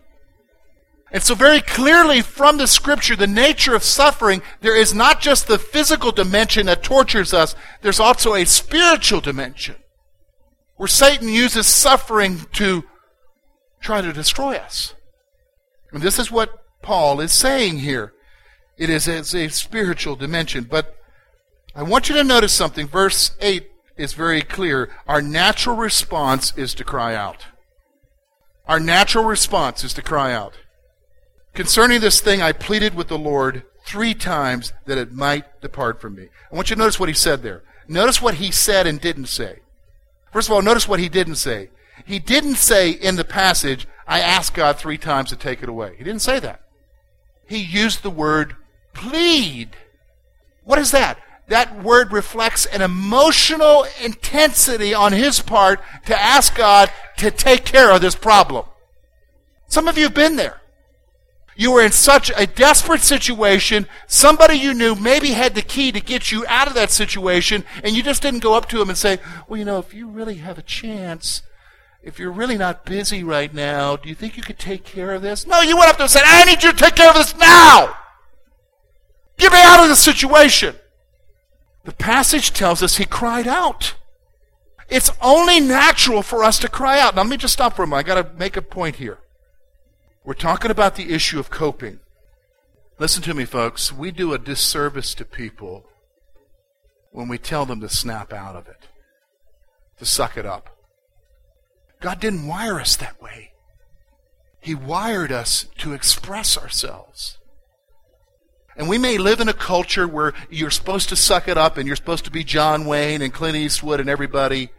And 1.13 1.23
so, 1.23 1.37
very 1.37 1.61
clearly 1.61 2.23
from 2.23 2.57
the 2.57 2.67
scripture, 2.67 3.15
the 3.15 3.29
nature 3.29 3.77
of 3.77 3.85
suffering, 3.85 4.43
there 4.63 4.77
is 4.77 4.93
not 4.93 5.21
just 5.21 5.47
the 5.47 5.59
physical 5.59 6.11
dimension 6.11 6.67
that 6.67 6.83
tortures 6.83 7.33
us, 7.33 7.55
there's 7.83 8.01
also 8.01 8.35
a 8.35 8.45
spiritual 8.45 9.21
dimension 9.21 9.77
where 10.77 10.89
Satan 10.89 11.29
uses 11.29 11.69
suffering 11.69 12.47
to 12.55 12.83
try 13.81 14.01
to 14.01 14.13
destroy 14.13 14.57
us. 14.57 14.95
And 15.93 16.03
this 16.03 16.19
is 16.19 16.33
what 16.33 16.65
Paul 16.83 17.21
is 17.21 17.33
saying 17.33 17.79
here. 17.79 18.13
It 18.77 18.91
is 18.91 19.07
as 19.07 19.37
a 19.37 19.49
spiritual 19.49 20.17
dimension. 20.17 20.65
But 20.65 20.97
I 21.77 21.85
want 21.85 22.09
you 22.09 22.17
to 22.17 22.25
notice 22.25 22.53
something. 22.53 22.89
Verse 22.89 23.37
8 23.41 23.72
is 23.97 24.15
very 24.15 24.43
clear. 24.43 24.91
Our 25.07 25.23
natural 25.23 25.77
response 25.77 26.53
is 26.57 26.75
to 26.75 26.85
cry 26.85 27.15
out. 27.15 27.47
Our 28.67 28.81
natural 28.81 29.25
response 29.25 29.85
is 29.85 29.95
to 29.95 30.03
cry 30.03 30.33
out. 30.33 30.55
Concerning 31.55 32.01
this 32.01 32.21
thing, 32.21 32.41
I 32.41 32.53
pleaded 32.53 32.95
with 32.95 33.09
the 33.09 33.19
Lord 33.19 33.65
three 33.85 34.15
times 34.15 34.73
that 34.87 34.99
it 34.99 35.13
might 35.13 35.61
depart 35.61 36.01
from 36.01 36.15
me. 36.15 36.29
I 36.51 36.55
want 36.55 36.71
you 36.71 36.77
to 36.77 36.81
notice 36.81 37.01
what 37.01 37.09
he 37.09 37.15
said 37.15 37.43
there. 37.43 37.63
Notice 37.89 38.23
what 38.23 38.35
he 38.35 38.51
said 38.51 38.87
and 38.87 39.01
didn't 39.01 39.27
say. 39.27 39.61
First 40.33 40.49
of 40.49 40.55
all, 40.55 40.63
notice 40.63 40.89
what 40.89 41.01
he 41.01 41.09
didn't 41.09 41.35
say. 41.35 41.71
He 42.07 42.19
didn't 42.19 42.55
say 42.55 42.91
in 42.91 43.17
the 43.17 43.25
passage, 43.25 43.87
I 44.07 44.21
asked 44.21 44.55
God 44.55 44.79
three 44.79 44.99
times 44.99 45.31
to 45.31 45.37
take 45.37 45.63
it 45.63 45.69
away. 45.69 45.95
He 45.99 46.05
didn't 46.05 46.23
say 46.23 46.41
that. 46.41 46.63
He 47.47 47.59
used 47.59 48.03
the 48.03 48.11
word 48.11 48.57
plead. 48.95 49.77
What 50.65 50.79
is 50.79 50.91
that? 50.93 51.19
That 51.53 51.85
word 51.85 52.13
reflects 52.13 52.65
an 52.65 52.81
emotional 52.81 53.85
intensity 54.03 54.95
on 54.95 55.13
his 55.13 55.43
part 55.43 55.83
to 56.07 56.19
ask 56.19 56.57
God 56.57 56.91
to 57.19 57.31
take 57.31 57.67
care 57.67 57.93
of 57.93 58.01
this 58.01 58.15
problem. 58.15 58.65
Some 59.67 59.87
of 59.87 59.99
you 59.99 60.05
have 60.05 60.15
been 60.15 60.37
there. 60.37 60.63
You 61.55 61.73
were 61.73 61.83
in 61.83 61.93
such 61.93 62.33
a 62.35 62.47
desperate 62.47 63.03
situation. 63.03 63.87
Somebody 64.07 64.55
you 64.55 64.73
knew 64.73 64.95
maybe 64.95 65.33
had 65.33 65.55
the 65.55 65.61
key 65.61 65.93
to 65.93 66.01
get 66.01 66.33
you 66.33 66.47
out 66.49 66.69
of 66.69 66.75
that 66.75 66.91
situation, 66.91 67.67
and 67.85 67.95
you 67.95 68.03
just 68.03 68.23
didn't 68.23 68.41
go 68.41 68.55
up 68.55 68.67
to 68.71 68.81
him 68.81 68.89
and 68.89 68.97
say, 68.97 69.19
Well, 69.47 69.59
you 69.59 69.67
know, 69.67 69.79
if 69.79 69.93
you 69.93 70.09
really 70.09 70.37
have 70.37 70.57
a 70.57 70.63
chance, 70.63 71.43
if 72.03 72.19
you're 72.19 72.33
really 72.33 72.57
not 72.57 72.87
busy 72.87 73.23
right 73.23 73.53
now, 73.53 73.97
do 73.97 74.09
you 74.09 74.15
think 74.15 74.39
you 74.39 74.43
could 74.43 74.59
take 74.59 74.85
care 74.85 75.13
of 75.13 75.21
this? 75.21 75.47
No, 75.47 75.61
you 75.61 75.77
went 75.77 75.91
up 75.91 75.97
to 75.97 76.05
him 76.05 76.05
and 76.05 76.11
said, 76.13 76.23
I 76.25 76.45
need 76.45 76.63
you 76.63 76.73
to 76.73 76.79
take 76.79 76.97
care 76.97 77.11
of 77.11 77.17
this 77.17 77.37
now. 77.37 77.95
Get 79.37 79.53
me 79.53 79.61
out 79.61 79.83
of 79.83 79.91
this 79.91 80.03
situation. 80.03 80.77
The 81.85 81.93
passage 81.93 82.53
tells 82.53 82.83
us 82.83 82.97
he 82.97 83.05
cried 83.05 83.49
out. 83.49 83.95
It's 84.89 85.11
only 85.21 85.59
natural 85.59 86.23
for 86.23 86.45
us 86.45 86.59
to 86.61 86.69
cry 86.69 87.01
out. 87.01 87.15
Now, 87.15 87.23
let 87.23 87.31
me 87.31 87.37
just 87.37 87.55
stop 87.55 87.75
for 87.75 87.83
a 87.83 87.87
moment. 87.87 88.07
i 88.07 88.15
got 88.15 88.23
to 88.23 88.39
make 88.39 88.57
a 88.57 88.63
point 88.63 88.97
here. 88.97 89.19
We're 90.25 90.35
talking 90.35 90.71
about 90.71 90.95
the 90.95 91.13
issue 91.13 91.41
of 91.41 91.51
coping. 91.51 91.99
Listen 92.99 93.23
to 93.25 93.35
me, 93.35 93.45
folks. 93.45 93.93
We 93.93 94.11
do 94.11 94.33
a 94.33 94.39
disservice 94.39 95.15
to 95.15 95.25
people 95.25 95.89
when 97.11 97.27
we 97.27 97.39
tell 97.39 97.67
them 97.67 97.81
to 97.81 97.89
snap 97.89 98.33
out 98.33 98.55
of 98.55 98.69
it, 98.69 98.89
to 99.99 100.05
suck 100.05 100.37
it 100.37 100.47
up. 100.47 100.77
God 102.01 102.21
didn't 102.21 102.47
wire 102.47 102.81
us 102.81 102.97
that 102.97 103.21
way. 103.21 103.53
He 104.61 104.75
wired 104.75 105.33
us 105.33 105.67
to 105.79 105.93
express 105.93 106.57
ourselves. 106.57 107.39
And 108.77 108.89
we 108.89 108.99
may 108.99 109.19
live 109.19 109.41
in 109.41 109.49
a 109.49 109.55
culture 109.55 110.09
where 110.09 110.33
you're 110.51 110.71
supposed 110.71 111.09
to 111.11 111.17
suck 111.17 111.49
it 111.49 111.59
up 111.59 111.77
and 111.77 111.87
you're 111.87 111.97
supposed 111.97 112.25
to 112.25 112.31
be 112.31 112.45
John 112.45 112.87
Wayne 112.87 113.23
and 113.23 113.33
Clint 113.33 113.57
Eastwood 113.57 114.01
and 114.01 114.09
everybody. 114.09 114.71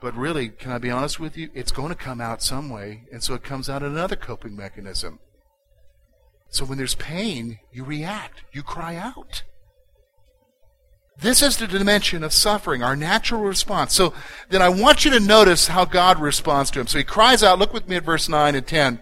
But 0.00 0.14
really, 0.14 0.48
can 0.48 0.72
I 0.72 0.78
be 0.78 0.90
honest 0.90 1.20
with 1.20 1.36
you? 1.36 1.50
It's 1.54 1.72
going 1.72 1.90
to 1.90 1.94
come 1.94 2.20
out 2.20 2.42
some 2.42 2.70
way, 2.70 3.04
and 3.12 3.22
so 3.22 3.34
it 3.34 3.42
comes 3.42 3.68
out 3.68 3.82
in 3.82 3.90
another 3.90 4.16
coping 4.16 4.56
mechanism. 4.56 5.18
So 6.48 6.64
when 6.64 6.78
there's 6.78 6.94
pain, 6.94 7.58
you 7.70 7.84
react, 7.84 8.42
you 8.52 8.62
cry 8.62 8.96
out. 8.96 9.42
This 11.20 11.42
is 11.42 11.58
the 11.58 11.66
dimension 11.66 12.24
of 12.24 12.32
suffering, 12.32 12.82
our 12.82 12.96
natural 12.96 13.42
response. 13.42 13.92
So 13.92 14.14
then 14.48 14.62
I 14.62 14.70
want 14.70 15.04
you 15.04 15.10
to 15.10 15.20
notice 15.20 15.68
how 15.68 15.84
God 15.84 16.18
responds 16.18 16.70
to 16.70 16.80
him. 16.80 16.86
So 16.86 16.96
he 16.96 17.04
cries 17.04 17.42
out, 17.42 17.58
look 17.58 17.74
with 17.74 17.86
me 17.86 17.96
at 17.96 18.04
verse 18.04 18.26
9 18.26 18.54
and 18.54 18.66
10. 18.66 19.00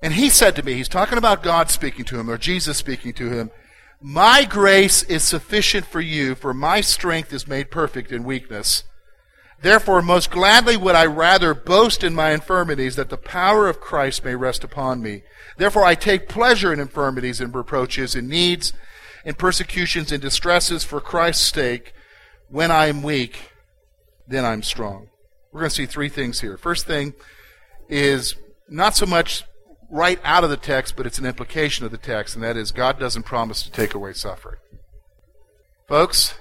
And 0.00 0.14
he 0.14 0.30
said 0.30 0.54
to 0.56 0.62
me, 0.62 0.74
he's 0.74 0.88
talking 0.88 1.18
about 1.18 1.42
God 1.42 1.70
speaking 1.70 2.04
to 2.06 2.18
him, 2.18 2.30
or 2.30 2.38
Jesus 2.38 2.78
speaking 2.78 3.12
to 3.14 3.30
him, 3.30 3.50
My 4.00 4.44
grace 4.44 5.02
is 5.02 5.24
sufficient 5.24 5.86
for 5.86 6.00
you, 6.00 6.34
for 6.34 6.54
my 6.54 6.80
strength 6.80 7.32
is 7.32 7.48
made 7.48 7.70
perfect 7.70 8.12
in 8.12 8.22
weakness. 8.22 8.84
Therefore, 9.60 10.02
most 10.02 10.30
gladly 10.30 10.76
would 10.76 10.94
I 10.94 11.06
rather 11.06 11.52
boast 11.52 12.04
in 12.04 12.14
my 12.14 12.30
infirmities, 12.30 12.94
that 12.94 13.08
the 13.08 13.16
power 13.16 13.66
of 13.66 13.80
Christ 13.80 14.24
may 14.24 14.36
rest 14.36 14.62
upon 14.62 15.02
me. 15.02 15.24
Therefore, 15.56 15.84
I 15.84 15.96
take 15.96 16.28
pleasure 16.28 16.72
in 16.72 16.78
infirmities 16.78 17.40
and 17.40 17.52
reproaches, 17.52 18.14
and 18.14 18.28
needs, 18.28 18.72
in 19.24 19.34
persecutions, 19.34 20.12
and 20.12 20.22
distresses 20.22 20.84
for 20.84 21.00
Christ's 21.00 21.52
sake. 21.52 21.92
When 22.48 22.70
I 22.70 22.86
am 22.86 23.02
weak, 23.02 23.50
then 24.28 24.44
I'm 24.44 24.62
strong. 24.62 25.08
We're 25.52 25.60
going 25.60 25.70
to 25.70 25.74
see 25.74 25.86
three 25.86 26.08
things 26.08 26.40
here. 26.40 26.56
First 26.56 26.86
thing 26.86 27.14
is 27.88 28.36
not 28.68 28.94
so 28.94 29.06
much 29.06 29.44
right 29.90 30.20
out 30.24 30.44
of 30.44 30.50
the 30.50 30.56
text, 30.56 30.96
but 30.96 31.06
it's 31.06 31.18
an 31.18 31.26
implication 31.26 31.84
of 31.84 31.90
the 31.90 31.98
text, 31.98 32.34
and 32.34 32.44
that 32.44 32.56
is 32.56 32.72
God 32.72 32.98
doesn't 32.98 33.24
promise 33.24 33.62
to 33.62 33.70
take 33.70 33.94
away 33.94 34.12
suffering. 34.12 34.58
Folks, 35.88 36.34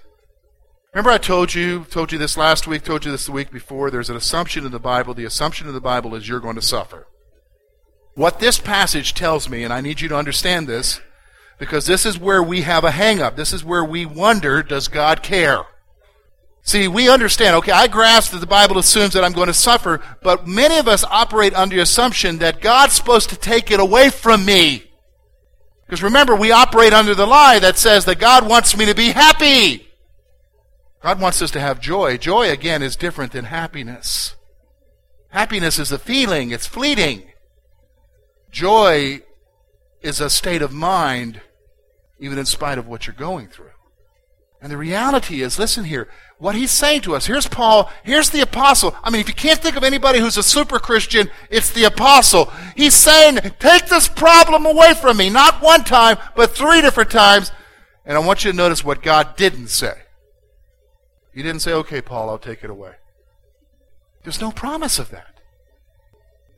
Remember, 0.97 1.11
I 1.11 1.19
told 1.19 1.53
you, 1.53 1.85
told 1.91 2.11
you 2.11 2.17
this 2.17 2.37
last 2.37 2.65
week, 2.65 2.83
told 2.83 3.05
you 3.05 3.11
this 3.11 3.27
the 3.27 3.31
week 3.31 3.51
before. 3.51 3.91
There's 3.91 4.09
an 4.09 4.15
assumption 4.15 4.65
in 4.65 4.71
the 4.71 4.79
Bible. 4.79 5.13
The 5.13 5.25
assumption 5.25 5.67
in 5.67 5.75
the 5.75 5.79
Bible 5.79 6.15
is 6.15 6.27
you're 6.27 6.39
going 6.39 6.55
to 6.55 6.61
suffer. 6.61 7.05
What 8.15 8.39
this 8.39 8.57
passage 8.57 9.13
tells 9.13 9.47
me, 9.47 9.63
and 9.63 9.71
I 9.71 9.79
need 9.79 10.01
you 10.01 10.07
to 10.09 10.17
understand 10.17 10.65
this, 10.65 10.99
because 11.59 11.85
this 11.85 12.03
is 12.03 12.17
where 12.17 12.41
we 12.41 12.61
have 12.61 12.83
a 12.83 12.89
hang 12.89 13.21
up. 13.21 13.35
This 13.35 13.53
is 13.53 13.63
where 13.63 13.85
we 13.85 14.07
wonder, 14.07 14.63
does 14.63 14.87
God 14.87 15.21
care? 15.21 15.65
See, 16.67 16.89
we 16.89 17.07
understand, 17.07 17.55
okay, 17.55 17.71
I 17.71 17.87
grasp 17.87 18.33
that 18.33 18.39
the 18.39 18.45
Bible 18.45 18.77
assumes 18.77 19.13
that 19.13 19.23
I'm 19.23 19.31
going 19.31 19.47
to 19.47 19.53
suffer, 19.53 20.01
but 20.21 20.45
many 20.45 20.79
of 20.79 20.89
us 20.89 21.05
operate 21.05 21.53
under 21.53 21.77
the 21.77 21.81
assumption 21.81 22.39
that 22.39 22.59
God's 22.59 22.91
supposed 22.91 23.29
to 23.29 23.37
take 23.37 23.71
it 23.71 23.79
away 23.79 24.09
from 24.09 24.43
me. 24.43 24.83
Because 25.85 26.03
remember, 26.03 26.35
we 26.35 26.51
operate 26.51 26.91
under 26.91 27.15
the 27.15 27.25
lie 27.25 27.59
that 27.59 27.77
says 27.77 28.03
that 28.03 28.19
God 28.19 28.49
wants 28.49 28.75
me 28.75 28.85
to 28.85 28.93
be 28.93 29.11
happy. 29.11 29.87
God 31.01 31.21
wants 31.21 31.41
us 31.41 31.51
to 31.51 31.61
have 31.61 31.79
joy. 31.79 32.17
Joy, 32.17 32.51
again, 32.51 32.83
is 32.83 32.97
different 32.97 33.31
than 33.31 33.45
happiness. 33.45 34.35
Happiness 35.29 35.79
is 35.79 35.93
a 35.93 35.97
feeling, 35.97 36.51
it's 36.51 36.67
fleeting. 36.67 37.31
Joy 38.51 39.21
is 40.01 40.19
a 40.19 40.29
state 40.29 40.61
of 40.61 40.73
mind, 40.73 41.39
even 42.19 42.37
in 42.37 42.45
spite 42.45 42.77
of 42.77 42.87
what 42.89 43.07
you're 43.07 43.15
going 43.15 43.47
through. 43.47 43.71
And 44.61 44.71
the 44.71 44.77
reality 44.77 45.41
is, 45.41 45.59
listen 45.59 45.83
here, 45.83 46.09
what 46.39 46.55
he's 46.55 46.71
saying 46.71 47.01
to 47.01 47.15
us. 47.15 47.27
Here's 47.27 47.47
Paul, 47.47 47.91
here's 48.03 48.31
the 48.31 48.41
apostle. 48.41 48.95
I 49.03 49.09
mean, 49.11 49.21
if 49.21 49.27
you 49.27 49.33
can't 49.35 49.59
think 49.59 49.75
of 49.75 49.83
anybody 49.83 50.19
who's 50.19 50.37
a 50.37 50.43
super 50.43 50.79
Christian, 50.79 51.29
it's 51.49 51.71
the 51.71 51.83
apostle. 51.83 52.51
He's 52.75 52.95
saying, 52.95 53.39
take 53.59 53.85
this 53.87 54.07
problem 54.07 54.65
away 54.65 54.93
from 54.95 55.17
me, 55.17 55.29
not 55.29 55.61
one 55.61 55.83
time, 55.83 56.17
but 56.35 56.55
three 56.55 56.81
different 56.81 57.11
times. 57.11 57.51
And 58.05 58.17
I 58.17 58.19
want 58.19 58.43
you 58.43 58.51
to 58.51 58.57
notice 58.57 58.83
what 58.83 59.03
God 59.03 59.35
didn't 59.35 59.67
say. 59.67 59.93
He 61.33 61.43
didn't 61.43 61.61
say, 61.61 61.73
okay, 61.73 62.01
Paul, 62.01 62.29
I'll 62.29 62.39
take 62.39 62.63
it 62.63 62.69
away. 62.69 62.93
There's 64.23 64.41
no 64.41 64.51
promise 64.51 64.97
of 64.97 65.11
that. 65.11 65.39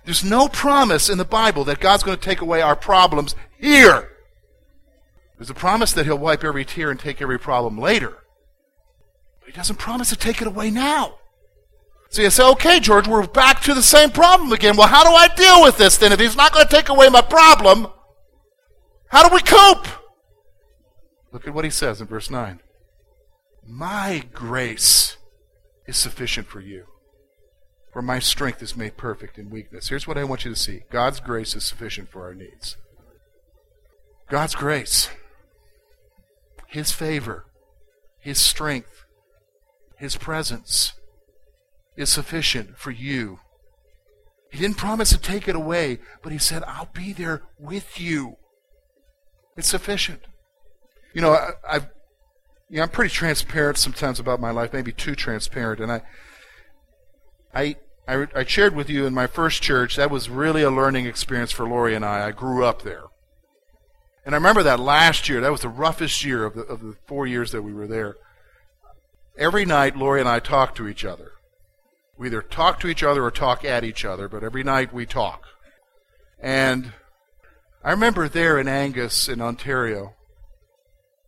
There's 0.05 0.23
no 0.23 0.47
promise 0.47 1.09
in 1.09 1.17
the 1.17 1.25
Bible 1.25 1.65
that 1.65 1.81
God's 1.81 2.03
going 2.03 2.17
to 2.17 2.23
take 2.23 2.41
away 2.41 2.61
our 2.61 2.75
problems 2.75 3.35
here. 3.59 4.09
There's 5.39 5.49
a 5.49 5.55
promise 5.55 5.93
that 5.93 6.05
He'll 6.05 6.17
wipe 6.17 6.43
every 6.43 6.65
tear 6.65 6.91
and 6.91 6.99
take 6.99 7.21
every 7.21 7.39
problem 7.39 7.79
later. 7.79 8.13
But 9.39 9.47
he 9.47 9.53
doesn't 9.53 9.77
promise 9.77 10.09
to 10.09 10.17
take 10.17 10.41
it 10.41 10.47
away 10.47 10.69
now. 10.69 11.15
So 12.09 12.21
you 12.21 12.29
say, 12.29 12.43
okay, 12.43 12.79
George, 12.79 13.07
we're 13.07 13.25
back 13.25 13.61
to 13.61 13.73
the 13.73 13.81
same 13.81 14.09
problem 14.09 14.51
again. 14.51 14.75
Well, 14.75 14.87
how 14.87 15.03
do 15.03 15.11
I 15.11 15.27
deal 15.33 15.63
with 15.63 15.77
this 15.77 15.95
then? 15.97 16.11
If 16.11 16.19
he's 16.19 16.35
not 16.35 16.53
going 16.53 16.67
to 16.67 16.75
take 16.75 16.89
away 16.89 17.07
my 17.07 17.21
problem, 17.21 17.87
how 19.07 19.27
do 19.27 19.33
we 19.33 19.41
cope? 19.41 19.87
Look 21.31 21.47
at 21.47 21.53
what 21.53 21.65
he 21.65 21.71
says 21.71 22.01
in 22.01 22.07
verse 22.07 22.29
9. 22.29 22.59
My 23.65 24.23
grace 24.33 25.17
is 25.85 25.95
sufficient 25.95 26.47
for 26.47 26.59
you, 26.59 26.85
for 27.93 28.01
my 28.01 28.19
strength 28.19 28.61
is 28.61 28.75
made 28.75 28.97
perfect 28.97 29.37
in 29.37 29.49
weakness. 29.49 29.89
Here's 29.89 30.07
what 30.07 30.17
I 30.17 30.23
want 30.23 30.43
you 30.43 30.51
to 30.51 30.59
see 30.59 30.81
God's 30.91 31.19
grace 31.19 31.55
is 31.55 31.63
sufficient 31.63 32.09
for 32.09 32.23
our 32.23 32.33
needs. 32.33 32.75
God's 34.29 34.55
grace, 34.55 35.09
His 36.69 36.91
favor, 36.91 37.45
His 38.19 38.39
strength, 38.39 39.05
his 39.99 40.15
presence 40.15 40.93
is 41.97 42.09
sufficient 42.09 42.77
for 42.77 42.89
you. 42.89 43.39
He 44.49 44.59
didn't 44.59 44.77
promise 44.77 45.09
to 45.09 45.17
take 45.17 45.49
it 45.49 45.55
away, 45.55 45.99
but 46.23 46.31
He 46.31 46.37
said, 46.37 46.63
I'll 46.65 46.89
be 46.93 47.11
there 47.11 47.43
with 47.59 47.99
you. 47.99 48.37
It's 49.57 49.67
sufficient. 49.67 50.21
You 51.13 51.21
know, 51.21 51.33
I, 51.33 51.49
I've, 51.69 51.89
you 52.69 52.77
know, 52.77 52.83
I'm 52.83 52.89
pretty 52.89 53.13
transparent 53.13 53.77
sometimes 53.77 54.21
about 54.21 54.39
my 54.39 54.51
life, 54.51 54.71
maybe 54.71 54.93
too 54.93 55.15
transparent. 55.15 55.81
And 55.81 55.91
I, 55.91 56.01
I, 57.53 57.75
I, 58.07 58.27
I 58.33 58.45
shared 58.45 58.73
with 58.73 58.89
you 58.89 59.05
in 59.05 59.13
my 59.13 59.27
first 59.27 59.61
church, 59.61 59.97
that 59.97 60.09
was 60.09 60.29
really 60.29 60.61
a 60.61 60.71
learning 60.71 61.07
experience 61.07 61.51
for 61.51 61.67
Lori 61.67 61.93
and 61.93 62.05
I. 62.05 62.27
I 62.27 62.31
grew 62.31 62.63
up 62.63 62.83
there. 62.83 63.03
And 64.25 64.35
I 64.35 64.37
remember 64.37 64.63
that 64.63 64.79
last 64.79 65.29
year, 65.29 65.41
that 65.41 65.51
was 65.51 65.61
the 65.61 65.69
roughest 65.69 66.23
year 66.23 66.45
of 66.45 66.55
the, 66.55 66.61
of 66.63 66.81
the 66.81 66.95
four 67.07 67.25
years 67.25 67.51
that 67.51 67.61
we 67.61 67.73
were 67.73 67.87
there. 67.87 68.15
Every 69.37 69.65
night, 69.65 69.95
Lori 69.95 70.19
and 70.19 70.29
I 70.29 70.39
talk 70.39 70.75
to 70.75 70.87
each 70.87 71.05
other. 71.05 71.31
We 72.17 72.27
either 72.27 72.41
talk 72.41 72.81
to 72.81 72.87
each 72.87 73.01
other 73.01 73.23
or 73.23 73.31
talk 73.31 73.63
at 73.63 73.85
each 73.85 74.03
other, 74.03 74.27
but 74.27 74.43
every 74.43 74.63
night 74.63 74.93
we 74.93 75.05
talk. 75.05 75.45
And 76.37 76.91
I 77.83 77.91
remember 77.91 78.27
there 78.27 78.59
in 78.59 78.67
Angus, 78.67 79.29
in 79.29 79.39
Ontario, 79.39 80.15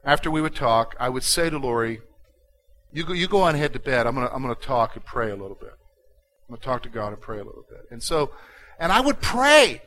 after 0.03 0.29
we 0.29 0.41
would 0.41 0.55
talk, 0.55 0.95
I 0.99 1.07
would 1.07 1.23
say 1.23 1.49
to 1.49 1.57
Lori, 1.57 2.01
you 2.91 3.05
go, 3.05 3.13
you 3.13 3.27
go 3.27 3.41
on 3.41 3.55
ahead 3.55 3.71
to 3.73 3.79
bed. 3.79 4.05
I'm 4.05 4.15
going 4.15 4.27
to 4.27 4.33
I'm 4.33 4.41
gonna 4.41 4.55
talk 4.55 4.95
and 4.95 5.05
pray 5.05 5.29
a 5.29 5.35
little 5.35 5.55
bit. 5.55 5.71
I'm 5.71 6.55
going 6.55 6.59
to 6.59 6.65
talk 6.65 6.83
to 6.83 6.89
God 6.89 7.13
and 7.13 7.21
pray 7.21 7.39
a 7.39 7.43
little 7.43 7.65
bit. 7.69 7.85
And 7.89 8.03
so, 8.03 8.31
and 8.77 8.91
I 8.91 8.99
would 8.99 9.21
pray. 9.21 9.81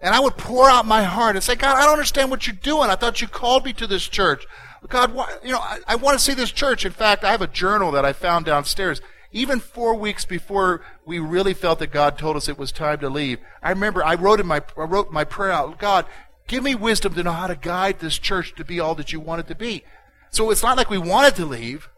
And 0.00 0.14
I 0.14 0.20
would 0.20 0.36
pour 0.36 0.68
out 0.68 0.86
my 0.86 1.02
heart 1.02 1.36
and 1.36 1.42
say, 1.42 1.54
God, 1.54 1.76
I 1.76 1.82
don't 1.82 1.92
understand 1.92 2.30
what 2.30 2.46
you're 2.46 2.56
doing. 2.56 2.88
I 2.88 2.96
thought 2.96 3.20
you 3.20 3.28
called 3.28 3.64
me 3.64 3.72
to 3.74 3.86
this 3.86 4.08
church. 4.08 4.46
God, 4.88 5.12
why, 5.12 5.36
you 5.44 5.52
know, 5.52 5.58
I, 5.58 5.80
I 5.86 5.96
want 5.96 6.18
to 6.18 6.24
see 6.24 6.32
this 6.32 6.50
church. 6.50 6.86
In 6.86 6.92
fact, 6.92 7.22
I 7.22 7.32
have 7.32 7.42
a 7.42 7.46
journal 7.46 7.92
that 7.92 8.04
I 8.04 8.12
found 8.12 8.46
downstairs. 8.46 9.02
Even 9.32 9.60
four 9.60 9.94
weeks 9.94 10.24
before 10.24 10.82
we 11.04 11.18
really 11.18 11.54
felt 11.54 11.78
that 11.78 11.92
God 11.92 12.18
told 12.18 12.36
us 12.36 12.48
it 12.48 12.58
was 12.58 12.72
time 12.72 12.98
to 13.00 13.08
leave, 13.08 13.38
I 13.62 13.70
remember 13.70 14.04
I 14.04 14.14
wrote 14.14 14.40
in 14.40 14.46
my 14.46 14.62
I 14.76 14.82
wrote 14.82 15.12
my 15.12 15.22
prayer 15.24 15.52
out, 15.52 15.78
God, 15.78 16.06
give 16.48 16.64
me 16.64 16.74
wisdom 16.74 17.14
to 17.14 17.22
know 17.22 17.32
how 17.32 17.46
to 17.46 17.54
guide 17.54 18.00
this 18.00 18.18
church 18.18 18.54
to 18.56 18.64
be 18.64 18.80
all 18.80 18.96
that 18.96 19.12
you 19.12 19.20
want 19.20 19.40
it 19.40 19.48
to 19.48 19.54
be. 19.54 19.84
So 20.30 20.50
it's 20.50 20.62
not 20.62 20.76
like 20.76 20.90
we 20.90 20.98
wanted 20.98 21.36
to 21.36 21.44
leave. 21.44 21.88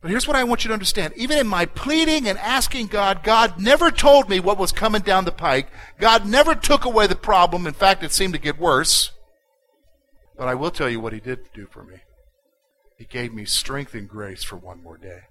But 0.00 0.10
here's 0.10 0.28
what 0.28 0.36
I 0.36 0.44
want 0.44 0.64
you 0.64 0.68
to 0.68 0.74
understand. 0.74 1.12
Even 1.16 1.38
in 1.38 1.48
my 1.48 1.66
pleading 1.66 2.28
and 2.28 2.38
asking 2.38 2.86
God, 2.86 3.24
God 3.24 3.60
never 3.60 3.90
told 3.90 4.28
me 4.28 4.38
what 4.38 4.58
was 4.58 4.70
coming 4.70 5.02
down 5.02 5.24
the 5.24 5.32
pike. 5.32 5.68
God 5.98 6.24
never 6.24 6.54
took 6.54 6.84
away 6.84 7.08
the 7.08 7.16
problem. 7.16 7.66
In 7.66 7.74
fact, 7.74 8.04
it 8.04 8.12
seemed 8.12 8.34
to 8.34 8.40
get 8.40 8.60
worse. 8.60 9.10
But 10.36 10.46
I 10.46 10.54
will 10.54 10.70
tell 10.70 10.88
you 10.88 11.00
what 11.00 11.12
he 11.12 11.20
did 11.20 11.40
do 11.52 11.66
for 11.66 11.82
me. 11.82 11.96
He 12.96 13.04
gave 13.04 13.34
me 13.34 13.44
strength 13.44 13.94
and 13.94 14.08
grace 14.08 14.44
for 14.44 14.56
one 14.56 14.82
more 14.82 14.98
day. 14.98 15.22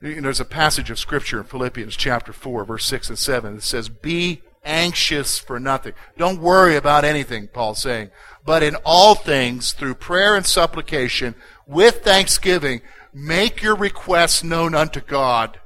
there's 0.00 0.40
a 0.40 0.44
passage 0.44 0.90
of 0.90 0.98
Scripture 0.98 1.38
in 1.38 1.44
Philippians 1.44 1.96
chapter 1.96 2.34
4, 2.34 2.66
verse 2.66 2.84
6 2.84 3.08
and 3.08 3.18
7 3.18 3.56
that 3.56 3.62
says, 3.62 3.88
Be 3.88 4.42
anxious 4.62 5.38
for 5.38 5.58
nothing. 5.58 5.94
Don't 6.18 6.40
worry 6.40 6.76
about 6.76 7.04
anything, 7.04 7.48
Paul's 7.48 7.80
saying. 7.80 8.10
But 8.44 8.62
in 8.62 8.76
all 8.84 9.14
things, 9.14 9.72
through 9.72 9.94
prayer 9.94 10.36
and 10.36 10.46
supplication, 10.46 11.34
with 11.66 12.02
thanksgiving, 12.02 12.82
make 13.18 13.62
your 13.62 13.74
requests 13.74 14.44
known 14.44 14.74
unto 14.74 15.00
God. 15.00 15.60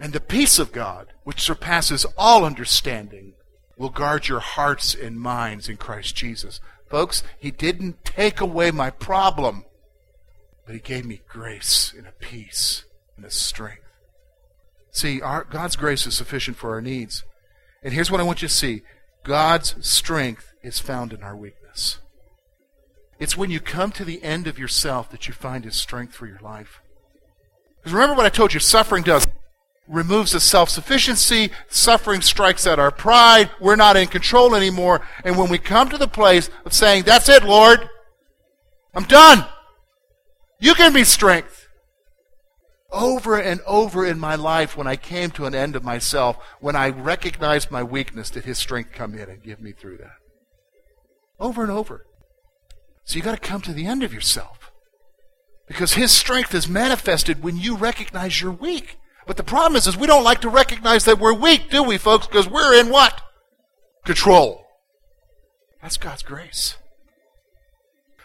And 0.00 0.12
the 0.12 0.20
peace 0.20 0.58
of 0.58 0.72
God, 0.72 1.12
which 1.24 1.40
surpasses 1.40 2.06
all 2.16 2.44
understanding, 2.44 3.34
will 3.76 3.90
guard 3.90 4.28
your 4.28 4.40
hearts 4.40 4.94
and 4.94 5.20
minds 5.20 5.68
in 5.68 5.76
Christ 5.76 6.16
Jesus. 6.16 6.60
Folks, 6.88 7.22
He 7.38 7.50
didn't 7.50 8.04
take 8.04 8.40
away 8.40 8.70
my 8.70 8.90
problem, 8.90 9.64
but 10.64 10.74
He 10.74 10.80
gave 10.80 11.04
me 11.04 11.22
grace 11.28 11.92
and 11.96 12.06
a 12.06 12.12
peace 12.12 12.84
and 13.16 13.24
a 13.24 13.30
strength. 13.30 13.82
See, 14.90 15.20
our, 15.20 15.44
God's 15.44 15.76
grace 15.76 16.06
is 16.06 16.14
sufficient 16.14 16.56
for 16.56 16.70
our 16.70 16.80
needs. 16.80 17.22
And 17.82 17.92
here's 17.92 18.10
what 18.10 18.20
I 18.20 18.24
want 18.24 18.40
you 18.40 18.48
to 18.48 18.54
see 18.54 18.82
God's 19.24 19.74
strength 19.86 20.54
is 20.62 20.78
found 20.78 21.12
in 21.12 21.22
our 21.22 21.36
weakness. 21.36 21.98
It's 23.18 23.36
when 23.36 23.50
you 23.50 23.60
come 23.60 23.92
to 23.92 24.04
the 24.04 24.22
end 24.22 24.46
of 24.46 24.58
yourself 24.58 25.10
that 25.10 25.26
you 25.26 25.34
find 25.34 25.64
His 25.64 25.76
strength 25.76 26.14
for 26.14 26.26
your 26.26 26.40
life. 26.40 26.80
Because 27.78 27.92
remember 27.92 28.16
what 28.16 28.26
I 28.26 28.30
told 28.30 28.52
you 28.52 28.60
suffering 28.60 29.02
does 29.02 29.26
removes 29.88 30.32
the 30.32 30.40
self 30.40 30.68
sufficiency. 30.68 31.50
Suffering 31.68 32.20
strikes 32.20 32.66
at 32.66 32.78
our 32.78 32.90
pride. 32.90 33.50
We're 33.60 33.76
not 33.76 33.96
in 33.96 34.08
control 34.08 34.54
anymore. 34.54 35.00
And 35.24 35.38
when 35.38 35.48
we 35.48 35.58
come 35.58 35.88
to 35.90 35.98
the 35.98 36.08
place 36.08 36.50
of 36.64 36.72
saying, 36.72 37.04
That's 37.04 37.28
it, 37.28 37.44
Lord, 37.44 37.88
I'm 38.94 39.04
done. 39.04 39.46
You 40.58 40.74
give 40.74 40.92
me 40.92 41.04
strength. 41.04 41.68
Over 42.90 43.38
and 43.38 43.60
over 43.66 44.06
in 44.06 44.18
my 44.18 44.36
life, 44.36 44.76
when 44.76 44.86
I 44.86 44.96
came 44.96 45.30
to 45.32 45.44
an 45.44 45.54
end 45.54 45.76
of 45.76 45.84
myself, 45.84 46.38
when 46.60 46.76
I 46.76 46.88
recognized 46.88 47.70
my 47.70 47.82
weakness, 47.82 48.30
did 48.30 48.44
His 48.44 48.58
strength 48.58 48.92
come 48.92 49.14
in 49.14 49.28
and 49.28 49.42
give 49.42 49.60
me 49.60 49.72
through 49.72 49.98
that? 49.98 50.16
Over 51.38 51.62
and 51.62 51.72
over. 51.72 52.06
So 53.06 53.16
you 53.16 53.22
got 53.22 53.40
to 53.40 53.48
come 53.48 53.62
to 53.62 53.72
the 53.72 53.86
end 53.86 54.02
of 54.02 54.12
yourself. 54.12 54.72
Because 55.66 55.94
His 55.94 56.12
strength 56.12 56.54
is 56.54 56.68
manifested 56.68 57.42
when 57.42 57.56
you 57.56 57.76
recognize 57.76 58.40
you're 58.40 58.52
weak. 58.52 58.98
But 59.26 59.36
the 59.36 59.44
problem 59.44 59.76
is, 59.76 59.86
is 59.86 59.96
we 59.96 60.08
don't 60.08 60.24
like 60.24 60.40
to 60.42 60.48
recognize 60.48 61.04
that 61.04 61.18
we're 61.18 61.32
weak, 61.32 61.70
do 61.70 61.82
we, 61.82 61.98
folks? 61.98 62.26
Because 62.26 62.48
we're 62.48 62.78
in 62.78 62.90
what? 62.90 63.22
Control. 64.04 64.66
That's 65.80 65.96
God's 65.96 66.22
grace. 66.22 66.76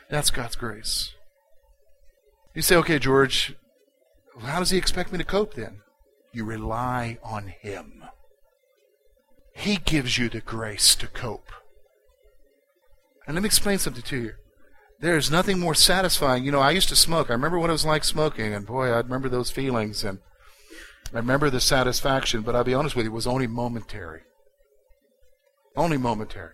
That's 0.09 0.31
God's 0.31 0.55
grace. 0.55 1.13
You 2.55 2.63
say, 2.63 2.75
okay, 2.77 2.99
George, 2.99 3.55
how 4.41 4.59
does 4.59 4.71
he 4.71 4.77
expect 4.77 5.11
me 5.11 5.19
to 5.19 5.23
cope 5.23 5.53
then? 5.53 5.81
You 6.33 6.43
rely 6.43 7.19
on 7.23 7.53
him. 7.61 8.03
He 9.55 9.77
gives 9.77 10.17
you 10.17 10.27
the 10.27 10.41
grace 10.41 10.95
to 10.95 11.07
cope. 11.07 11.51
And 13.27 13.35
let 13.35 13.43
me 13.43 13.47
explain 13.47 13.77
something 13.77 14.03
to 14.03 14.17
you. 14.17 14.33
There 15.01 15.17
is 15.17 15.31
nothing 15.31 15.59
more 15.59 15.73
satisfying. 15.73 16.45
You 16.45 16.51
know, 16.51 16.59
I 16.59 16.71
used 16.71 16.89
to 16.89 16.95
smoke. 16.95 17.29
I 17.29 17.33
remember 17.33 17.57
what 17.57 17.71
it 17.71 17.73
was 17.73 17.85
like 17.85 18.03
smoking, 18.03 18.53
and 18.53 18.67
boy, 18.67 18.91
I 18.91 18.97
remember 18.97 19.29
those 19.29 19.49
feelings. 19.49 20.03
And 20.03 20.19
I 21.11 21.17
remember 21.17 21.49
the 21.49 21.59
satisfaction, 21.59 22.43
but 22.43 22.55
I'll 22.55 22.63
be 22.63 22.75
honest 22.75 22.95
with 22.95 23.05
you, 23.05 23.11
it 23.11 23.15
was 23.15 23.25
only 23.25 23.47
momentary. 23.47 24.21
Only 25.75 25.97
momentary. 25.97 26.53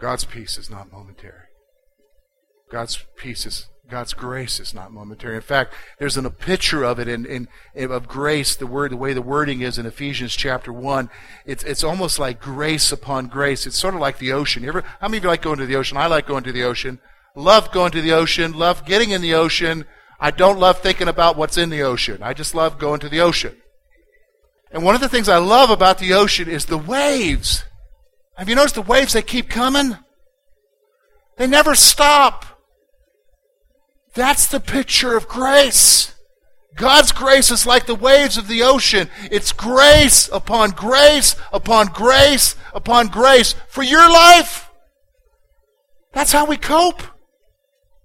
God's 0.00 0.24
peace 0.24 0.58
is 0.58 0.68
not 0.68 0.90
momentary. 0.90 1.46
God's 2.72 3.04
peace 3.16 3.46
is 3.46 3.68
God's 3.90 4.14
grace 4.14 4.60
is 4.60 4.72
not 4.72 4.92
momentary. 4.92 5.36
In 5.36 5.42
fact, 5.42 5.74
there's 5.98 6.16
an, 6.16 6.24
a 6.24 6.30
picture 6.30 6.84
of 6.84 6.98
it 6.98 7.08
in, 7.08 7.26
in, 7.26 7.48
in, 7.74 7.90
of 7.90 8.08
grace. 8.08 8.56
The 8.56 8.66
word, 8.66 8.92
the 8.92 8.96
way 8.96 9.12
the 9.12 9.20
wording 9.20 9.60
is 9.60 9.78
in 9.78 9.86
Ephesians 9.86 10.34
chapter 10.34 10.72
one, 10.72 11.10
it's 11.44 11.64
it's 11.64 11.84
almost 11.84 12.18
like 12.18 12.40
grace 12.40 12.92
upon 12.92 13.26
grace. 13.26 13.66
It's 13.66 13.78
sort 13.78 13.94
of 13.94 14.00
like 14.00 14.18
the 14.18 14.32
ocean. 14.32 14.62
You 14.62 14.70
ever, 14.70 14.84
how 15.00 15.08
many 15.08 15.18
of 15.18 15.24
you 15.24 15.28
like 15.30 15.42
going 15.42 15.58
to 15.58 15.66
the 15.66 15.76
ocean? 15.76 15.96
I 15.96 16.06
like 16.06 16.26
going 16.26 16.44
to 16.44 16.52
the 16.52 16.64
ocean. 16.64 17.00
Love 17.34 17.72
going 17.72 17.92
to 17.92 18.00
the 18.00 18.12
ocean. 18.12 18.52
Love 18.52 18.84
getting 18.84 19.10
in 19.10 19.20
the 19.20 19.34
ocean. 19.34 19.84
I 20.18 20.30
don't 20.30 20.58
love 20.58 20.78
thinking 20.80 21.08
about 21.08 21.36
what's 21.36 21.58
in 21.58 21.70
the 21.70 21.82
ocean. 21.82 22.22
I 22.22 22.34
just 22.34 22.54
love 22.54 22.78
going 22.78 23.00
to 23.00 23.08
the 23.08 23.20
ocean. 23.20 23.56
And 24.70 24.84
one 24.84 24.94
of 24.94 25.00
the 25.00 25.08
things 25.08 25.28
I 25.28 25.38
love 25.38 25.70
about 25.70 25.98
the 25.98 26.14
ocean 26.14 26.48
is 26.48 26.66
the 26.66 26.78
waves. 26.78 27.64
Have 28.36 28.48
you 28.48 28.54
noticed 28.54 28.76
the 28.76 28.82
waves? 28.82 29.12
They 29.12 29.22
keep 29.22 29.48
coming. 29.48 29.96
They 31.36 31.46
never 31.46 31.74
stop. 31.74 32.44
That's 34.14 34.46
the 34.46 34.60
picture 34.60 35.16
of 35.16 35.28
grace. 35.28 36.14
God's 36.76 37.12
grace 37.12 37.50
is 37.50 37.66
like 37.66 37.86
the 37.86 37.94
waves 37.94 38.36
of 38.36 38.48
the 38.48 38.62
ocean. 38.62 39.08
It's 39.30 39.52
grace 39.52 40.28
upon 40.32 40.70
grace 40.70 41.36
upon 41.52 41.88
grace 41.88 42.56
upon 42.72 43.08
grace 43.08 43.54
for 43.68 43.82
your 43.82 44.08
life. 44.10 44.70
That's 46.12 46.32
how 46.32 46.46
we 46.46 46.56
cope. 46.56 47.02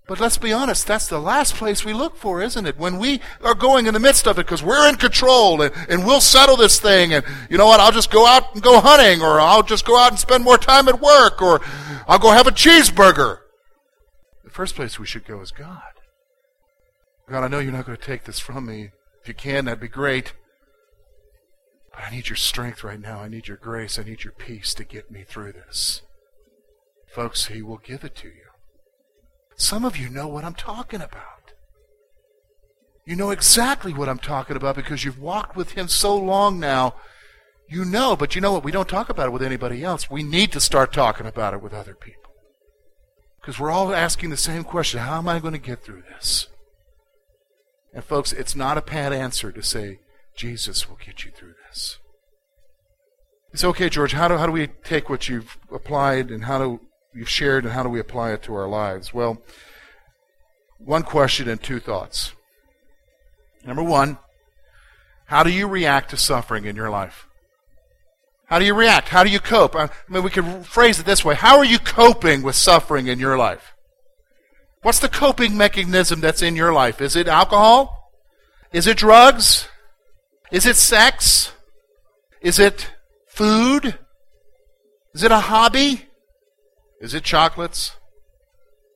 But 0.07 0.19
let's 0.19 0.37
be 0.37 0.53
honest, 0.53 0.85
that's 0.85 1.07
the 1.07 1.19
last 1.19 1.55
place 1.55 1.83
we 1.83 1.93
look 1.93 2.15
for, 2.15 2.41
isn't 2.41 2.67
it? 2.67 2.77
When 2.77 2.99
we 2.99 3.21
are 3.41 3.55
going 3.55 3.87
in 3.87 3.95
the 3.95 3.99
midst 3.99 4.27
of 4.27 4.37
it 4.37 4.45
because 4.45 4.61
we're 4.61 4.87
in 4.87 4.95
control 4.95 5.63
and, 5.63 5.73
and 5.89 6.05
we'll 6.05 6.21
settle 6.21 6.55
this 6.55 6.79
thing 6.79 7.11
and 7.13 7.25
you 7.49 7.57
know 7.57 7.65
what, 7.65 7.79
I'll 7.79 7.91
just 7.91 8.11
go 8.11 8.27
out 8.27 8.53
and 8.53 8.61
go 8.61 8.79
hunting 8.79 9.23
or 9.23 9.39
I'll 9.39 9.63
just 9.63 9.85
go 9.85 9.97
out 9.97 10.11
and 10.11 10.19
spend 10.19 10.43
more 10.43 10.59
time 10.59 10.87
at 10.87 11.01
work 11.01 11.41
or 11.41 11.59
I'll 12.07 12.19
go 12.19 12.31
have 12.31 12.45
a 12.45 12.51
cheeseburger. 12.51 13.39
The 14.43 14.51
first 14.51 14.75
place 14.75 14.99
we 14.99 15.07
should 15.07 15.25
go 15.25 15.41
is 15.41 15.49
God. 15.49 15.94
God, 17.29 17.43
I 17.43 17.47
know 17.47 17.59
you're 17.59 17.71
not 17.71 17.85
going 17.85 17.97
to 17.97 18.03
take 18.03 18.25
this 18.25 18.39
from 18.39 18.67
me. 18.67 18.91
If 19.21 19.27
you 19.27 19.33
can, 19.33 19.65
that'd 19.65 19.79
be 19.79 19.87
great. 19.87 20.33
But 21.91 22.03
I 22.05 22.11
need 22.11 22.29
your 22.29 22.35
strength 22.35 22.83
right 22.83 22.99
now. 22.99 23.19
I 23.19 23.27
need 23.27 23.47
your 23.47 23.57
grace. 23.57 23.97
I 23.97 24.03
need 24.03 24.23
your 24.23 24.33
peace 24.33 24.73
to 24.75 24.83
get 24.83 25.09
me 25.09 25.23
through 25.23 25.53
this. 25.53 26.01
Folks, 27.07 27.47
He 27.47 27.61
will 27.61 27.77
give 27.77 28.03
it 28.03 28.15
to 28.17 28.27
you. 28.27 28.45
Some 29.55 29.85
of 29.85 29.97
you 29.97 30.09
know 30.09 30.27
what 30.27 30.43
I'm 30.43 30.53
talking 30.53 31.01
about. 31.01 31.53
You 33.05 33.15
know 33.15 33.31
exactly 33.31 33.93
what 33.93 34.09
I'm 34.09 34.19
talking 34.19 34.57
about 34.57 34.75
because 34.75 35.03
you've 35.03 35.19
walked 35.19 35.55
with 35.55 35.71
Him 35.71 35.87
so 35.87 36.15
long 36.15 36.59
now. 36.59 36.95
You 37.67 37.85
know, 37.85 38.15
but 38.15 38.35
you 38.35 38.41
know 38.41 38.51
what? 38.51 38.63
We 38.63 38.71
don't 38.71 38.89
talk 38.89 39.09
about 39.09 39.27
it 39.27 39.31
with 39.31 39.41
anybody 39.41 39.83
else. 39.83 40.11
We 40.11 40.21
need 40.21 40.51
to 40.51 40.59
start 40.59 40.93
talking 40.93 41.25
about 41.25 41.55
it 41.55 41.61
with 41.61 41.73
other 41.73 41.95
people. 41.95 42.31
Because 43.41 43.59
we're 43.59 43.71
all 43.71 43.93
asking 43.93 44.29
the 44.29 44.37
same 44.37 44.63
question 44.63 44.99
How 44.99 45.17
am 45.17 45.27
I 45.27 45.39
going 45.39 45.53
to 45.53 45.59
get 45.59 45.83
through 45.83 46.03
this? 46.11 46.47
And 47.95 48.03
folks, 48.03 48.33
it's 48.33 48.55
not 48.55 48.77
a 48.77 48.81
pat 48.81 49.13
answer 49.13 49.53
to 49.53 49.63
say, 49.63 49.99
Jesus 50.35 50.89
will 50.89 50.97
get 50.97 51.23
you 51.23 51.31
through 51.31 51.53
this. 51.67 51.97
It's 53.53 53.63
okay, 53.63 53.87
George. 53.87 54.11
How 54.11 54.27
do, 54.27 54.35
how 54.35 54.45
do 54.45 54.51
we 54.51 54.67
take 54.67 55.09
what 55.09 55.29
you've 55.29 55.57
applied 55.71 56.29
and 56.29 56.43
how 56.43 56.57
do 56.57 56.81
you've 57.13 57.29
shared 57.29 57.63
and 57.63 57.73
how 57.73 57.83
do 57.83 57.89
we 57.89 58.01
apply 58.01 58.33
it 58.33 58.43
to 58.43 58.53
our 58.53 58.67
lives? 58.67 59.13
Well, 59.13 59.41
one 60.77 61.03
question 61.03 61.47
and 61.47 61.63
two 61.63 61.79
thoughts. 61.79 62.33
Number 63.65 63.81
one, 63.81 64.17
how 65.27 65.43
do 65.43 65.49
you 65.49 65.65
react 65.65 66.09
to 66.09 66.17
suffering 66.17 66.65
in 66.65 66.75
your 66.75 66.89
life? 66.89 67.27
How 68.47 68.59
do 68.59 68.65
you 68.65 68.75
react? 68.75 69.07
How 69.07 69.23
do 69.23 69.29
you 69.29 69.39
cope? 69.39 69.73
I 69.73 69.89
mean, 70.09 70.21
we 70.21 70.29
could 70.29 70.65
phrase 70.65 70.99
it 70.99 71.05
this 71.05 71.23
way 71.23 71.35
How 71.35 71.57
are 71.57 71.65
you 71.65 71.79
coping 71.79 72.43
with 72.43 72.55
suffering 72.55 73.07
in 73.07 73.19
your 73.19 73.37
life? 73.37 73.74
What's 74.85 74.99
the 74.99 75.09
coping 75.09 75.57
mechanism 75.57 76.21
that's 76.21 76.43
in 76.43 76.55
your 76.55 76.71
life? 76.71 77.01
Is 77.01 77.15
it 77.15 77.27
alcohol? 77.27 78.11
Is 78.71 78.85
it 78.85 78.97
drugs? 78.97 79.67
Is 80.51 80.67
it 80.67 80.75
sex? 80.75 81.51
Is 82.39 82.59
it 82.59 82.93
food? 83.27 83.97
Is 85.15 85.23
it 85.23 85.31
a 85.31 85.39
hobby? 85.39 86.05
Is 87.01 87.15
it 87.15 87.23
chocolates? 87.23 87.95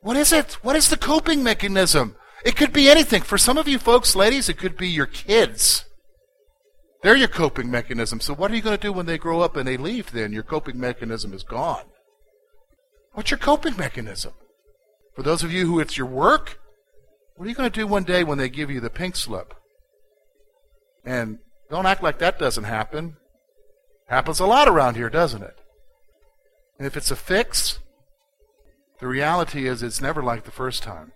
What 0.02 0.16
is 0.16 0.32
it? 0.32 0.60
What 0.62 0.76
is 0.76 0.92
the 0.92 0.96
coping 0.96 1.42
mechanism? 1.42 2.16
It 2.46 2.56
could 2.56 2.72
be 2.72 2.88
anything. 2.88 3.24
For 3.24 3.40
some 3.40 3.58
of 3.58 3.68
you 3.68 3.80
folks, 3.80 4.16
ladies, 4.16 4.48
it 4.48 4.60
could 4.60 4.78
be 4.78 4.90
your 4.90 5.08
kids. 5.08 5.86
They're 7.02 7.16
your 7.16 7.30
coping 7.30 7.72
mechanism. 7.72 8.20
So 8.20 8.36
what 8.36 8.52
are 8.52 8.56
you 8.56 8.62
going 8.62 8.78
to 8.78 8.88
do 8.88 8.94
when 8.94 9.08
they 9.08 9.18
grow 9.18 9.42
up 9.42 9.56
and 9.56 9.68
they 9.68 9.76
leave 9.76 10.12
then? 10.12 10.34
Your 10.34 10.44
coping 10.44 10.80
mechanism 10.80 11.34
is 11.34 11.42
gone. 11.42 11.86
What's 13.14 13.32
your 13.32 13.40
coping 13.40 13.76
mechanism? 13.76 14.34
For 15.20 15.24
those 15.24 15.44
of 15.44 15.52
you 15.52 15.66
who 15.66 15.82
it's 15.82 15.98
your 15.98 16.08
work, 16.08 16.62
what 17.36 17.46
are 17.46 17.50
you 17.50 17.54
going 17.54 17.70
to 17.70 17.78
do 17.78 17.86
one 17.86 18.06
day 18.06 18.24
when 18.24 18.38
they 18.38 18.48
give 18.48 18.72
you 18.72 18.80
the 18.80 18.90
pink 18.90 19.18
slip? 19.18 19.54
And 21.04 21.40
don't 21.70 21.86
act 21.86 22.02
like 22.02 22.20
that 22.20 22.40
doesn't 22.40 22.64
happen. 22.64 23.18
Happens 24.08 24.40
a 24.40 24.46
lot 24.46 24.70
around 24.70 24.96
here, 24.96 25.10
doesn't 25.10 25.44
it? 25.44 25.58
And 26.78 26.88
if 26.88 26.96
it's 26.96 27.12
a 27.12 27.18
fix, 27.18 27.80
the 29.02 29.08
reality 29.08 29.68
is 29.68 29.84
it's 29.84 30.00
never 30.00 30.24
like 30.24 30.46
the 30.46 30.52
first 30.52 30.84
time. 30.84 31.12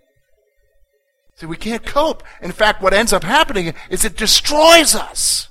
See, 1.36 1.46
we 1.46 1.56
can't 1.56 1.86
cope. 1.86 2.22
In 2.42 2.52
fact, 2.52 2.82
what 2.82 2.92
ends 2.92 3.14
up 3.14 3.24
happening 3.24 3.72
is 3.88 4.04
it 4.04 4.18
destroys 4.18 4.94
us. 4.94 5.48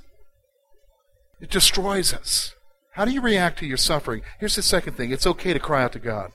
It 1.41 1.49
destroys 1.49 2.13
us. 2.13 2.53
How 2.91 3.05
do 3.05 3.09
you 3.13 3.21
react 3.21 3.57
to 3.57 3.65
your 3.65 3.77
suffering? 3.77 4.21
Here's 4.39 4.55
the 4.55 4.61
second 4.61 4.93
thing 4.93 5.09
it's 5.09 5.25
okay 5.25 5.53
to 5.53 5.59
cry 5.59 5.83
out 5.83 5.93
to 5.93 5.99
God 5.99 6.33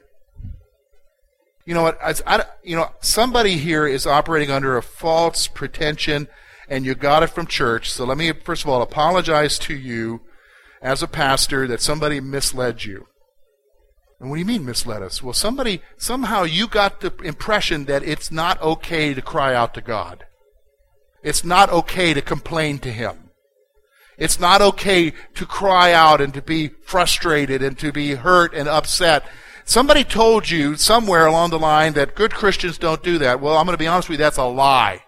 you 1.68 1.74
know 1.74 1.82
what? 1.82 1.98
I, 2.02 2.14
I, 2.26 2.44
you 2.64 2.76
know, 2.76 2.90
somebody 3.00 3.58
here 3.58 3.86
is 3.86 4.06
operating 4.06 4.50
under 4.50 4.78
a 4.78 4.82
false 4.82 5.46
pretension, 5.46 6.26
and 6.66 6.86
you 6.86 6.94
got 6.94 7.22
it 7.22 7.26
from 7.26 7.46
church. 7.46 7.92
So 7.92 8.06
let 8.06 8.16
me 8.16 8.32
first 8.32 8.64
of 8.64 8.70
all 8.70 8.80
apologize 8.80 9.58
to 9.58 9.74
you, 9.74 10.22
as 10.80 11.02
a 11.02 11.06
pastor, 11.06 11.66
that 11.66 11.82
somebody 11.82 12.20
misled 12.20 12.84
you. 12.84 13.08
And 14.18 14.30
what 14.30 14.36
do 14.36 14.40
you 14.40 14.46
mean 14.46 14.64
misled 14.64 15.02
us? 15.02 15.22
Well, 15.22 15.34
somebody 15.34 15.82
somehow 15.98 16.44
you 16.44 16.68
got 16.68 17.00
the 17.02 17.14
impression 17.18 17.84
that 17.84 18.02
it's 18.02 18.32
not 18.32 18.58
okay 18.62 19.12
to 19.12 19.20
cry 19.20 19.54
out 19.54 19.74
to 19.74 19.82
God. 19.82 20.24
It's 21.22 21.44
not 21.44 21.68
okay 21.68 22.14
to 22.14 22.22
complain 22.22 22.78
to 22.78 22.90
Him. 22.90 23.28
It's 24.16 24.40
not 24.40 24.62
okay 24.62 25.12
to 25.34 25.44
cry 25.44 25.92
out 25.92 26.22
and 26.22 26.32
to 26.32 26.40
be 26.40 26.68
frustrated 26.68 27.62
and 27.62 27.78
to 27.78 27.92
be 27.92 28.14
hurt 28.14 28.54
and 28.54 28.70
upset 28.70 29.28
Somebody 29.68 30.02
told 30.02 30.48
you 30.48 30.76
somewhere 30.76 31.26
along 31.26 31.50
the 31.50 31.58
line 31.58 31.92
that 31.92 32.14
good 32.14 32.32
Christians 32.32 32.78
don't 32.78 33.02
do 33.02 33.18
that. 33.18 33.38
Well, 33.38 33.54
I'm 33.54 33.66
going 33.66 33.74
to 33.74 33.78
be 33.78 33.86
honest 33.86 34.08
with 34.08 34.18
you, 34.18 34.24
that's 34.24 34.38
a 34.38 34.44
lie. 34.44 35.04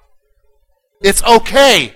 It's 1.01 1.25
okay. 1.25 1.95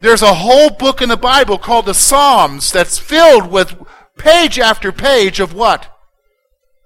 There's 0.00 0.20
a 0.20 0.34
whole 0.34 0.68
book 0.68 1.00
in 1.00 1.08
the 1.08 1.16
Bible 1.16 1.56
called 1.56 1.86
the 1.86 1.94
Psalms 1.94 2.70
that's 2.70 2.98
filled 2.98 3.50
with 3.50 3.74
page 4.18 4.58
after 4.58 4.92
page 4.92 5.40
of 5.40 5.54
what? 5.54 5.88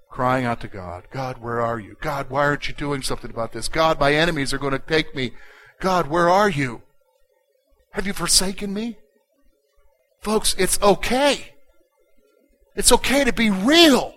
Crying 0.09 0.45
out 0.45 0.61
to 0.61 0.69
God. 0.69 1.03
God, 1.11 1.39
where 1.39 1.59
are 1.59 1.81
you? 1.81 1.97
God, 1.99 2.29
why 2.29 2.45
aren't 2.45 2.69
you 2.69 2.73
doing 2.73 3.01
something 3.01 3.29
about 3.29 3.51
this? 3.51 3.67
God, 3.67 3.99
my 3.99 4.13
enemies 4.13 4.53
are 4.53 4.57
going 4.57 4.71
to 4.71 4.79
take 4.79 5.13
me. 5.13 5.33
God, 5.81 6.07
where 6.07 6.29
are 6.29 6.49
you? 6.49 6.81
Have 7.91 8.07
you 8.07 8.13
forsaken 8.13 8.73
me? 8.73 8.97
Folks, 10.21 10.55
it's 10.57 10.81
okay. 10.81 11.55
It's 12.73 12.93
okay 12.93 13.25
to 13.25 13.33
be 13.33 13.49
real. 13.49 14.13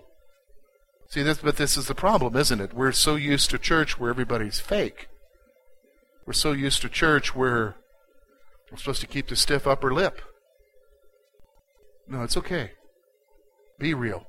See, 1.10 1.22
this, 1.22 1.38
but 1.38 1.56
this 1.56 1.76
is 1.76 1.88
the 1.88 1.94
problem, 1.94 2.36
isn't 2.36 2.60
it? 2.60 2.72
We're 2.72 2.92
so 2.92 3.16
used 3.16 3.50
to 3.50 3.58
church 3.58 3.98
where 3.98 4.10
everybody's 4.10 4.60
fake. 4.60 5.08
We're 6.24 6.32
so 6.32 6.52
used 6.52 6.82
to 6.82 6.88
church 6.88 7.34
where 7.34 7.74
we're 8.70 8.78
supposed 8.78 9.00
to 9.00 9.08
keep 9.08 9.26
the 9.26 9.34
stiff 9.34 9.66
upper 9.66 9.92
lip. 9.92 10.22
No, 12.06 12.22
it's 12.22 12.36
okay. 12.36 12.72
Be 13.80 13.92
real. 13.92 14.28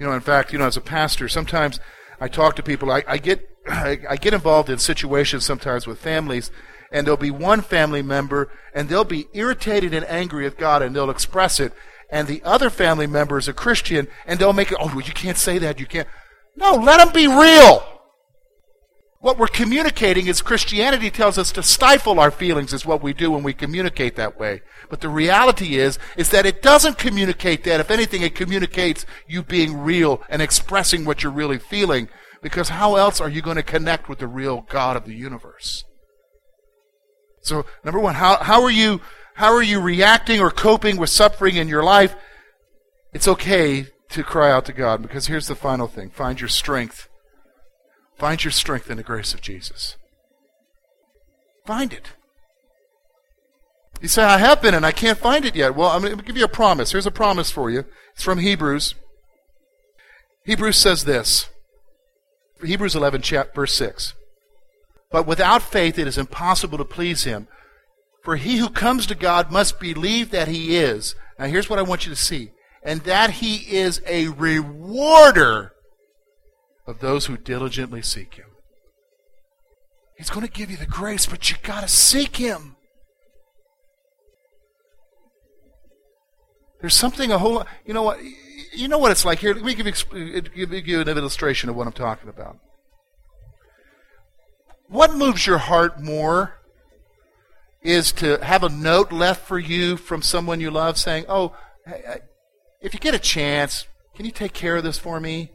You 0.00 0.06
know, 0.06 0.12
in 0.12 0.20
fact, 0.20 0.52
you 0.52 0.58
know, 0.58 0.66
as 0.66 0.76
a 0.76 0.80
pastor, 0.80 1.28
sometimes 1.28 1.78
I 2.20 2.26
talk 2.26 2.56
to 2.56 2.62
people. 2.64 2.90
I, 2.90 3.04
I 3.06 3.18
get 3.18 3.48
I, 3.68 4.00
I 4.10 4.16
get 4.16 4.34
involved 4.34 4.68
in 4.68 4.78
situations 4.78 5.44
sometimes 5.46 5.86
with 5.86 6.00
families, 6.00 6.50
and 6.90 7.06
there'll 7.06 7.16
be 7.16 7.30
one 7.30 7.60
family 7.60 8.02
member, 8.02 8.50
and 8.74 8.88
they'll 8.88 9.04
be 9.04 9.28
irritated 9.32 9.94
and 9.94 10.04
angry 10.06 10.44
at 10.44 10.58
God, 10.58 10.82
and 10.82 10.94
they'll 10.94 11.08
express 11.08 11.60
it 11.60 11.72
and 12.10 12.28
the 12.28 12.42
other 12.44 12.70
family 12.70 13.06
member 13.06 13.38
is 13.38 13.48
a 13.48 13.52
Christian, 13.52 14.08
and 14.26 14.38
they'll 14.38 14.52
make 14.52 14.72
it, 14.72 14.78
oh, 14.80 14.98
you 14.98 15.12
can't 15.12 15.38
say 15.38 15.58
that, 15.58 15.80
you 15.80 15.86
can't. 15.86 16.08
No, 16.56 16.74
let 16.74 16.98
them 16.98 17.12
be 17.12 17.26
real. 17.26 17.94
What 19.24 19.38
we're 19.38 19.46
communicating 19.46 20.26
is 20.26 20.42
Christianity 20.42 21.10
tells 21.10 21.38
us 21.38 21.50
to 21.52 21.62
stifle 21.62 22.20
our 22.20 22.30
feelings 22.30 22.74
is 22.74 22.84
what 22.84 23.02
we 23.02 23.14
do 23.14 23.30
when 23.30 23.42
we 23.42 23.54
communicate 23.54 24.16
that 24.16 24.38
way. 24.38 24.60
But 24.90 25.00
the 25.00 25.08
reality 25.08 25.78
is, 25.78 25.98
is 26.18 26.28
that 26.28 26.44
it 26.44 26.60
doesn't 26.60 26.98
communicate 26.98 27.64
that. 27.64 27.80
If 27.80 27.90
anything, 27.90 28.20
it 28.20 28.34
communicates 28.34 29.06
you 29.26 29.42
being 29.42 29.78
real 29.78 30.22
and 30.28 30.42
expressing 30.42 31.06
what 31.06 31.22
you're 31.22 31.32
really 31.32 31.58
feeling. 31.58 32.10
Because 32.42 32.68
how 32.68 32.96
else 32.96 33.18
are 33.18 33.30
you 33.30 33.40
going 33.40 33.56
to 33.56 33.62
connect 33.62 34.10
with 34.10 34.18
the 34.18 34.28
real 34.28 34.66
God 34.68 34.94
of 34.94 35.06
the 35.06 35.14
universe? 35.14 35.84
So, 37.40 37.64
number 37.82 38.00
one, 38.00 38.16
how, 38.16 38.36
how 38.42 38.62
are 38.62 38.70
you 38.70 39.00
how 39.34 39.52
are 39.52 39.62
you 39.62 39.80
reacting 39.80 40.40
or 40.40 40.50
coping 40.50 40.96
with 40.96 41.10
suffering 41.10 41.56
in 41.56 41.68
your 41.68 41.84
life? 41.84 42.14
It's 43.12 43.28
okay 43.28 43.88
to 44.10 44.22
cry 44.22 44.50
out 44.50 44.64
to 44.66 44.72
God 44.72 45.02
because 45.02 45.26
here's 45.26 45.46
the 45.46 45.54
final 45.54 45.86
thing 45.86 46.10
find 46.10 46.40
your 46.40 46.48
strength 46.48 47.08
Find 48.18 48.42
your 48.42 48.52
strength 48.52 48.90
in 48.90 48.96
the 48.96 49.02
grace 49.02 49.34
of 49.34 49.40
Jesus. 49.40 49.96
Find 51.66 51.92
it. 51.92 52.12
You 54.00 54.08
say, 54.08 54.22
I 54.22 54.38
have 54.38 54.60
been 54.60 54.74
and 54.74 54.84
I 54.84 54.92
can't 54.92 55.18
find 55.18 55.44
it 55.44 55.56
yet. 55.56 55.74
Well, 55.74 55.90
I'm 55.90 56.02
going 56.02 56.16
to 56.16 56.22
give 56.22 56.36
you 56.36 56.44
a 56.44 56.48
promise. 56.48 56.92
Here's 56.92 57.06
a 57.06 57.10
promise 57.10 57.50
for 57.50 57.70
you. 57.70 57.84
It's 58.14 58.22
from 58.22 58.38
Hebrews. 58.38 58.94
Hebrews 60.44 60.76
says 60.76 61.04
this 61.04 61.48
Hebrews 62.62 62.94
11, 62.94 63.22
verse 63.54 63.74
6. 63.74 64.14
But 65.10 65.26
without 65.26 65.62
faith 65.62 65.98
it 65.98 66.06
is 66.06 66.18
impossible 66.18 66.78
to 66.78 66.84
please 66.84 67.24
him. 67.24 67.48
For 68.24 68.36
he 68.36 68.56
who 68.56 68.70
comes 68.70 69.06
to 69.06 69.14
God 69.14 69.52
must 69.52 69.78
believe 69.78 70.30
that 70.30 70.48
he 70.48 70.76
is. 70.76 71.14
Now 71.38 71.44
here's 71.46 71.68
what 71.68 71.78
I 71.78 71.82
want 71.82 72.06
you 72.06 72.10
to 72.10 72.20
see. 72.20 72.52
And 72.82 73.02
that 73.02 73.30
he 73.30 73.56
is 73.76 74.00
a 74.06 74.28
rewarder 74.28 75.72
of 76.86 77.00
those 77.00 77.26
who 77.26 77.36
diligently 77.36 78.02
seek 78.02 78.34
him. 78.34 78.46
He's 80.16 80.30
going 80.30 80.46
to 80.46 80.52
give 80.52 80.70
you 80.70 80.76
the 80.76 80.86
grace, 80.86 81.26
but 81.26 81.50
you 81.50 81.56
got 81.62 81.82
to 81.82 81.88
seek 81.88 82.36
him. 82.36 82.76
There's 86.80 86.94
something 86.94 87.32
a 87.32 87.38
whole 87.38 87.64
you 87.86 87.94
know 87.94 88.02
what 88.02 88.18
you 88.74 88.88
know 88.88 88.98
what 88.98 89.10
it's 89.10 89.24
like 89.24 89.38
here. 89.38 89.54
Let 89.54 89.64
me 89.64 89.74
give 89.74 89.86
you, 89.86 90.42
give 90.42 90.86
you 90.86 91.00
an 91.00 91.08
illustration 91.08 91.70
of 91.70 91.76
what 91.76 91.86
I'm 91.86 91.94
talking 91.94 92.28
about. 92.28 92.58
What 94.88 95.14
moves 95.14 95.46
your 95.46 95.58
heart 95.58 96.02
more 96.02 96.60
is 97.84 98.10
to 98.12 98.38
have 98.42 98.64
a 98.64 98.68
note 98.68 99.12
left 99.12 99.46
for 99.46 99.58
you 99.58 99.96
from 99.96 100.22
someone 100.22 100.60
you 100.60 100.70
love 100.70 100.98
saying, 100.98 101.26
"Oh, 101.28 101.54
if 102.80 102.94
you 102.94 102.98
get 102.98 103.14
a 103.14 103.18
chance, 103.18 103.86
can 104.16 104.24
you 104.24 104.32
take 104.32 104.54
care 104.54 104.76
of 104.76 104.82
this 104.82 104.98
for 104.98 105.20
me?" 105.20 105.52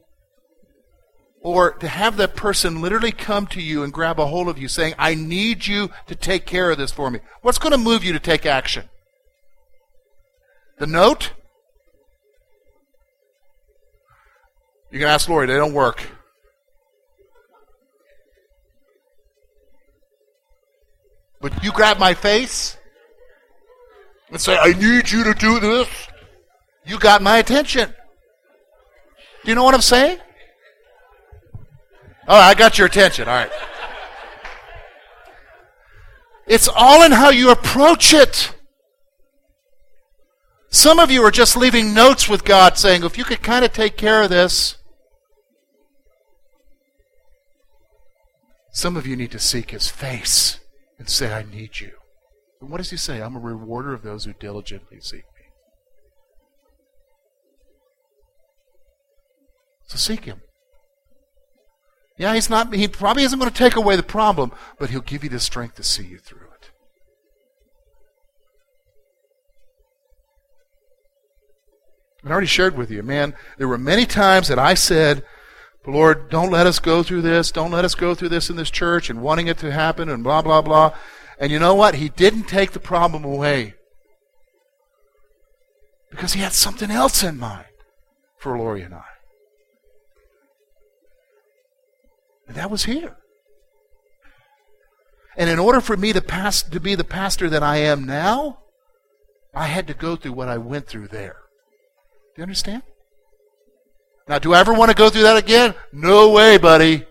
Or 1.42 1.72
to 1.72 1.88
have 1.88 2.18
that 2.18 2.36
person 2.36 2.82
literally 2.82 3.14
come 3.14 3.48
to 3.48 3.62
you 3.62 3.84
and 3.84 3.94
grab 3.94 4.20
a 4.20 4.26
hold 4.26 4.50
of 4.50 4.58
you 4.58 4.68
saying, 4.68 4.94
I 4.98 5.16
need 5.16 5.68
you 5.68 5.90
to 6.08 6.16
take 6.16 6.46
care 6.46 6.70
of 6.70 6.78
this 6.78 6.92
for 6.92 7.10
me. 7.10 7.20
What's 7.42 7.58
going 7.58 7.72
to 7.72 7.78
move 7.78 8.04
you 8.04 8.12
to 8.12 8.20
take 8.20 8.46
action? 8.46 8.90
The 10.80 10.88
note? 10.88 11.32
You 14.92 15.00
can 15.00 15.08
ask 15.08 15.30
Lori, 15.30 15.48
they 15.48 15.56
don't 15.56 15.74
work. 15.74 16.06
But 21.42 21.64
you 21.64 21.72
grab 21.72 22.00
my 22.00 22.14
face 22.14 22.78
and 24.30 24.40
say, 24.40 24.58
I 24.58 24.74
need 24.74 25.10
you 25.10 25.24
to 25.24 25.34
do 25.34 25.60
this. 25.60 25.88
You 26.86 27.00
got 27.00 27.22
my 27.22 27.38
attention. 27.38 27.94
Do 29.44 29.50
you 29.50 29.56
know 29.56 29.64
what 29.64 29.74
I'm 29.74 29.82
saying? 29.82 30.20
Oh, 32.28 32.36
I 32.36 32.54
got 32.54 32.78
your 32.78 32.88
attention. 32.88 33.28
All 33.28 33.34
right. 33.34 33.52
It's 36.46 36.68
all 36.68 37.04
in 37.04 37.12
how 37.12 37.30
you 37.30 37.52
approach 37.52 38.14
it. 38.14 38.54
Some 40.72 41.00
of 41.00 41.10
you 41.10 41.24
are 41.24 41.32
just 41.32 41.56
leaving 41.56 41.94
notes 41.94 42.28
with 42.28 42.44
God 42.44 42.78
saying, 42.78 43.04
if 43.04 43.18
you 43.18 43.24
could 43.24 43.42
kind 43.42 43.64
of 43.64 43.72
take 43.74 43.98
care 43.98 44.24
of 44.24 44.30
this. 44.30 44.76
Some 48.72 48.96
of 48.96 49.08
you 49.08 49.16
need 49.16 49.32
to 49.32 49.40
seek 49.40 49.72
His 49.72 49.88
face 49.88 50.60
and 51.00 51.10
say, 51.10 51.34
I 51.34 51.44
need 51.44 51.80
you. 51.80 51.94
And 52.62 52.70
what 52.70 52.78
does 52.78 52.92
He 52.92 52.98
say? 52.98 53.22
I'm 53.22 53.36
a 53.36 53.40
rewarder 53.40 53.94
of 53.94 54.04
those 54.04 54.26
who 54.26 54.34
diligently 54.34 55.00
seek 55.00 55.24
me. 55.24 55.46
So 59.88 59.98
seek 59.98 60.26
Him. 60.26 60.42
Yeah, 62.18 62.34
he's 62.34 62.50
not, 62.50 62.76
he 62.76 62.90
probably 62.90 63.24
isn't 63.24 63.40
going 63.40 63.50
to 63.50 63.58
take 63.58 63.78
away 63.78 63.96
the 63.96 64.04
problem, 64.04 64.52
but 64.78 64.90
he'll 64.90 65.00
give 65.00 65.24
you 65.24 65.30
the 65.30 65.40
strength 65.40 65.76
to 65.76 65.84
see 65.84 66.04
you 66.06 66.18
through 66.18 66.48
it. 66.54 66.72
I 72.26 72.30
already 72.30 72.48
shared 72.48 72.78
with 72.78 72.92
you, 72.92 73.02
man, 73.02 73.34
there 73.58 73.70
were 73.70 73.78
many 73.78 74.06
times 74.06 74.50
that 74.50 74.60
I 74.60 74.74
said, 74.74 75.24
Lord, 75.88 76.30
don't 76.30 76.52
let 76.52 76.68
us 76.68 76.80
go 76.80 77.04
through 77.04 77.22
this. 77.22 77.52
Don't 77.52 77.72
let 77.72 77.86
us 77.86 77.96
go 77.96 78.14
through 78.14 78.30
this 78.30 78.50
in 78.50 78.56
this 78.56 78.70
church 78.70 79.10
and 79.10 79.22
wanting 79.22 79.48
it 79.48 79.58
to 79.60 79.72
happen 79.72 80.10
and 80.10 80.24
blah, 80.24 80.42
blah, 80.42 80.62
blah. 80.62 80.94
And 81.40 81.52
you 81.52 81.60
know 81.60 81.74
what? 81.74 81.96
He 81.96 82.10
didn't 82.10 82.44
take 82.44 82.72
the 82.72 82.80
problem 82.80 83.24
away 83.24 83.76
because 86.10 86.34
he 86.34 86.42
had 86.42 86.54
something 86.54 86.92
else 86.92 87.24
in 87.24 87.40
mind 87.40 87.66
for 88.38 88.58
Lori 88.58 88.82
and 88.82 88.94
I. 88.94 89.04
And 92.48 92.58
that 92.58 92.72
was 92.72 92.86
here. 92.86 93.16
And 95.38 95.50
in 95.50 95.60
order 95.60 95.80
for 95.80 95.96
me 95.96 96.12
to 96.12 96.22
pass 96.22 96.62
to 96.64 96.80
be 96.80 96.96
the 96.96 97.04
pastor 97.04 97.50
that 97.50 97.64
I 97.64 97.78
am 97.78 98.04
now, 98.04 98.60
I 99.54 99.68
had 99.68 99.88
to 99.88 99.94
go 99.94 100.16
through 100.16 100.34
what 100.34 100.50
I 100.50 100.58
went 100.58 100.88
through 100.88 101.08
there. 101.08 101.38
Do 102.36 102.42
you 102.42 102.44
understand? 102.44 102.84
Now, 104.30 104.40
do 104.40 104.54
I 104.54 104.60
ever 104.60 104.74
want 104.74 104.90
to 104.90 104.96
go 104.96 105.10
through 105.10 105.24
that 105.24 105.36
again? 105.36 105.74
No 105.92 106.30
way, 106.30 106.58
buddy. 106.58 107.04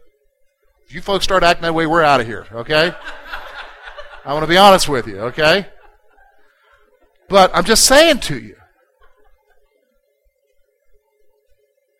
If 0.86 0.94
you 0.94 1.02
folks 1.02 1.24
start 1.24 1.42
acting 1.42 1.62
that 1.62 1.74
way, 1.74 1.86
we're 1.86 2.02
out 2.02 2.20
of 2.20 2.26
here, 2.26 2.46
okay? 2.50 2.94
I 4.24 4.32
want 4.32 4.44
to 4.44 4.48
be 4.48 4.56
honest 4.56 4.88
with 4.88 5.06
you, 5.06 5.18
okay? 5.20 5.66
But 7.28 7.50
I'm 7.54 7.64
just 7.64 7.84
saying 7.84 8.20
to 8.20 8.38
you, 8.38 8.54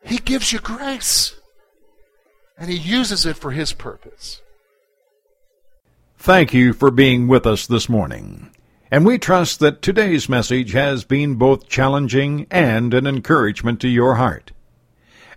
He 0.09 0.17
gives 0.17 0.55
you 0.55 0.59
grace 0.59 1.37
and 2.57 2.71
he 2.71 2.77
uses 2.77 3.27
it 3.27 3.37
for 3.37 3.51
his 3.51 3.75
purpose. 3.75 4.41
Thank 6.17 6.55
you 6.55 6.73
for 6.73 6.91
being 6.91 7.29
with 7.29 7.47
us 7.47 7.67
this 7.67 7.91
morning. 7.91 8.51
And 8.91 9.05
we 9.05 9.19
trust 9.19 9.61
that 9.61 9.83
today's 9.83 10.29
message 10.29 10.73
has 10.73 11.05
been 11.05 11.35
both 11.35 11.69
challenging 11.69 12.47
and 12.51 12.95
an 12.95 13.07
encouragement 13.07 13.81
to 13.83 13.89
your 13.89 14.15
heart. 14.15 14.53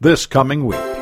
this 0.00 0.26
coming 0.26 0.64
week. 0.64 0.97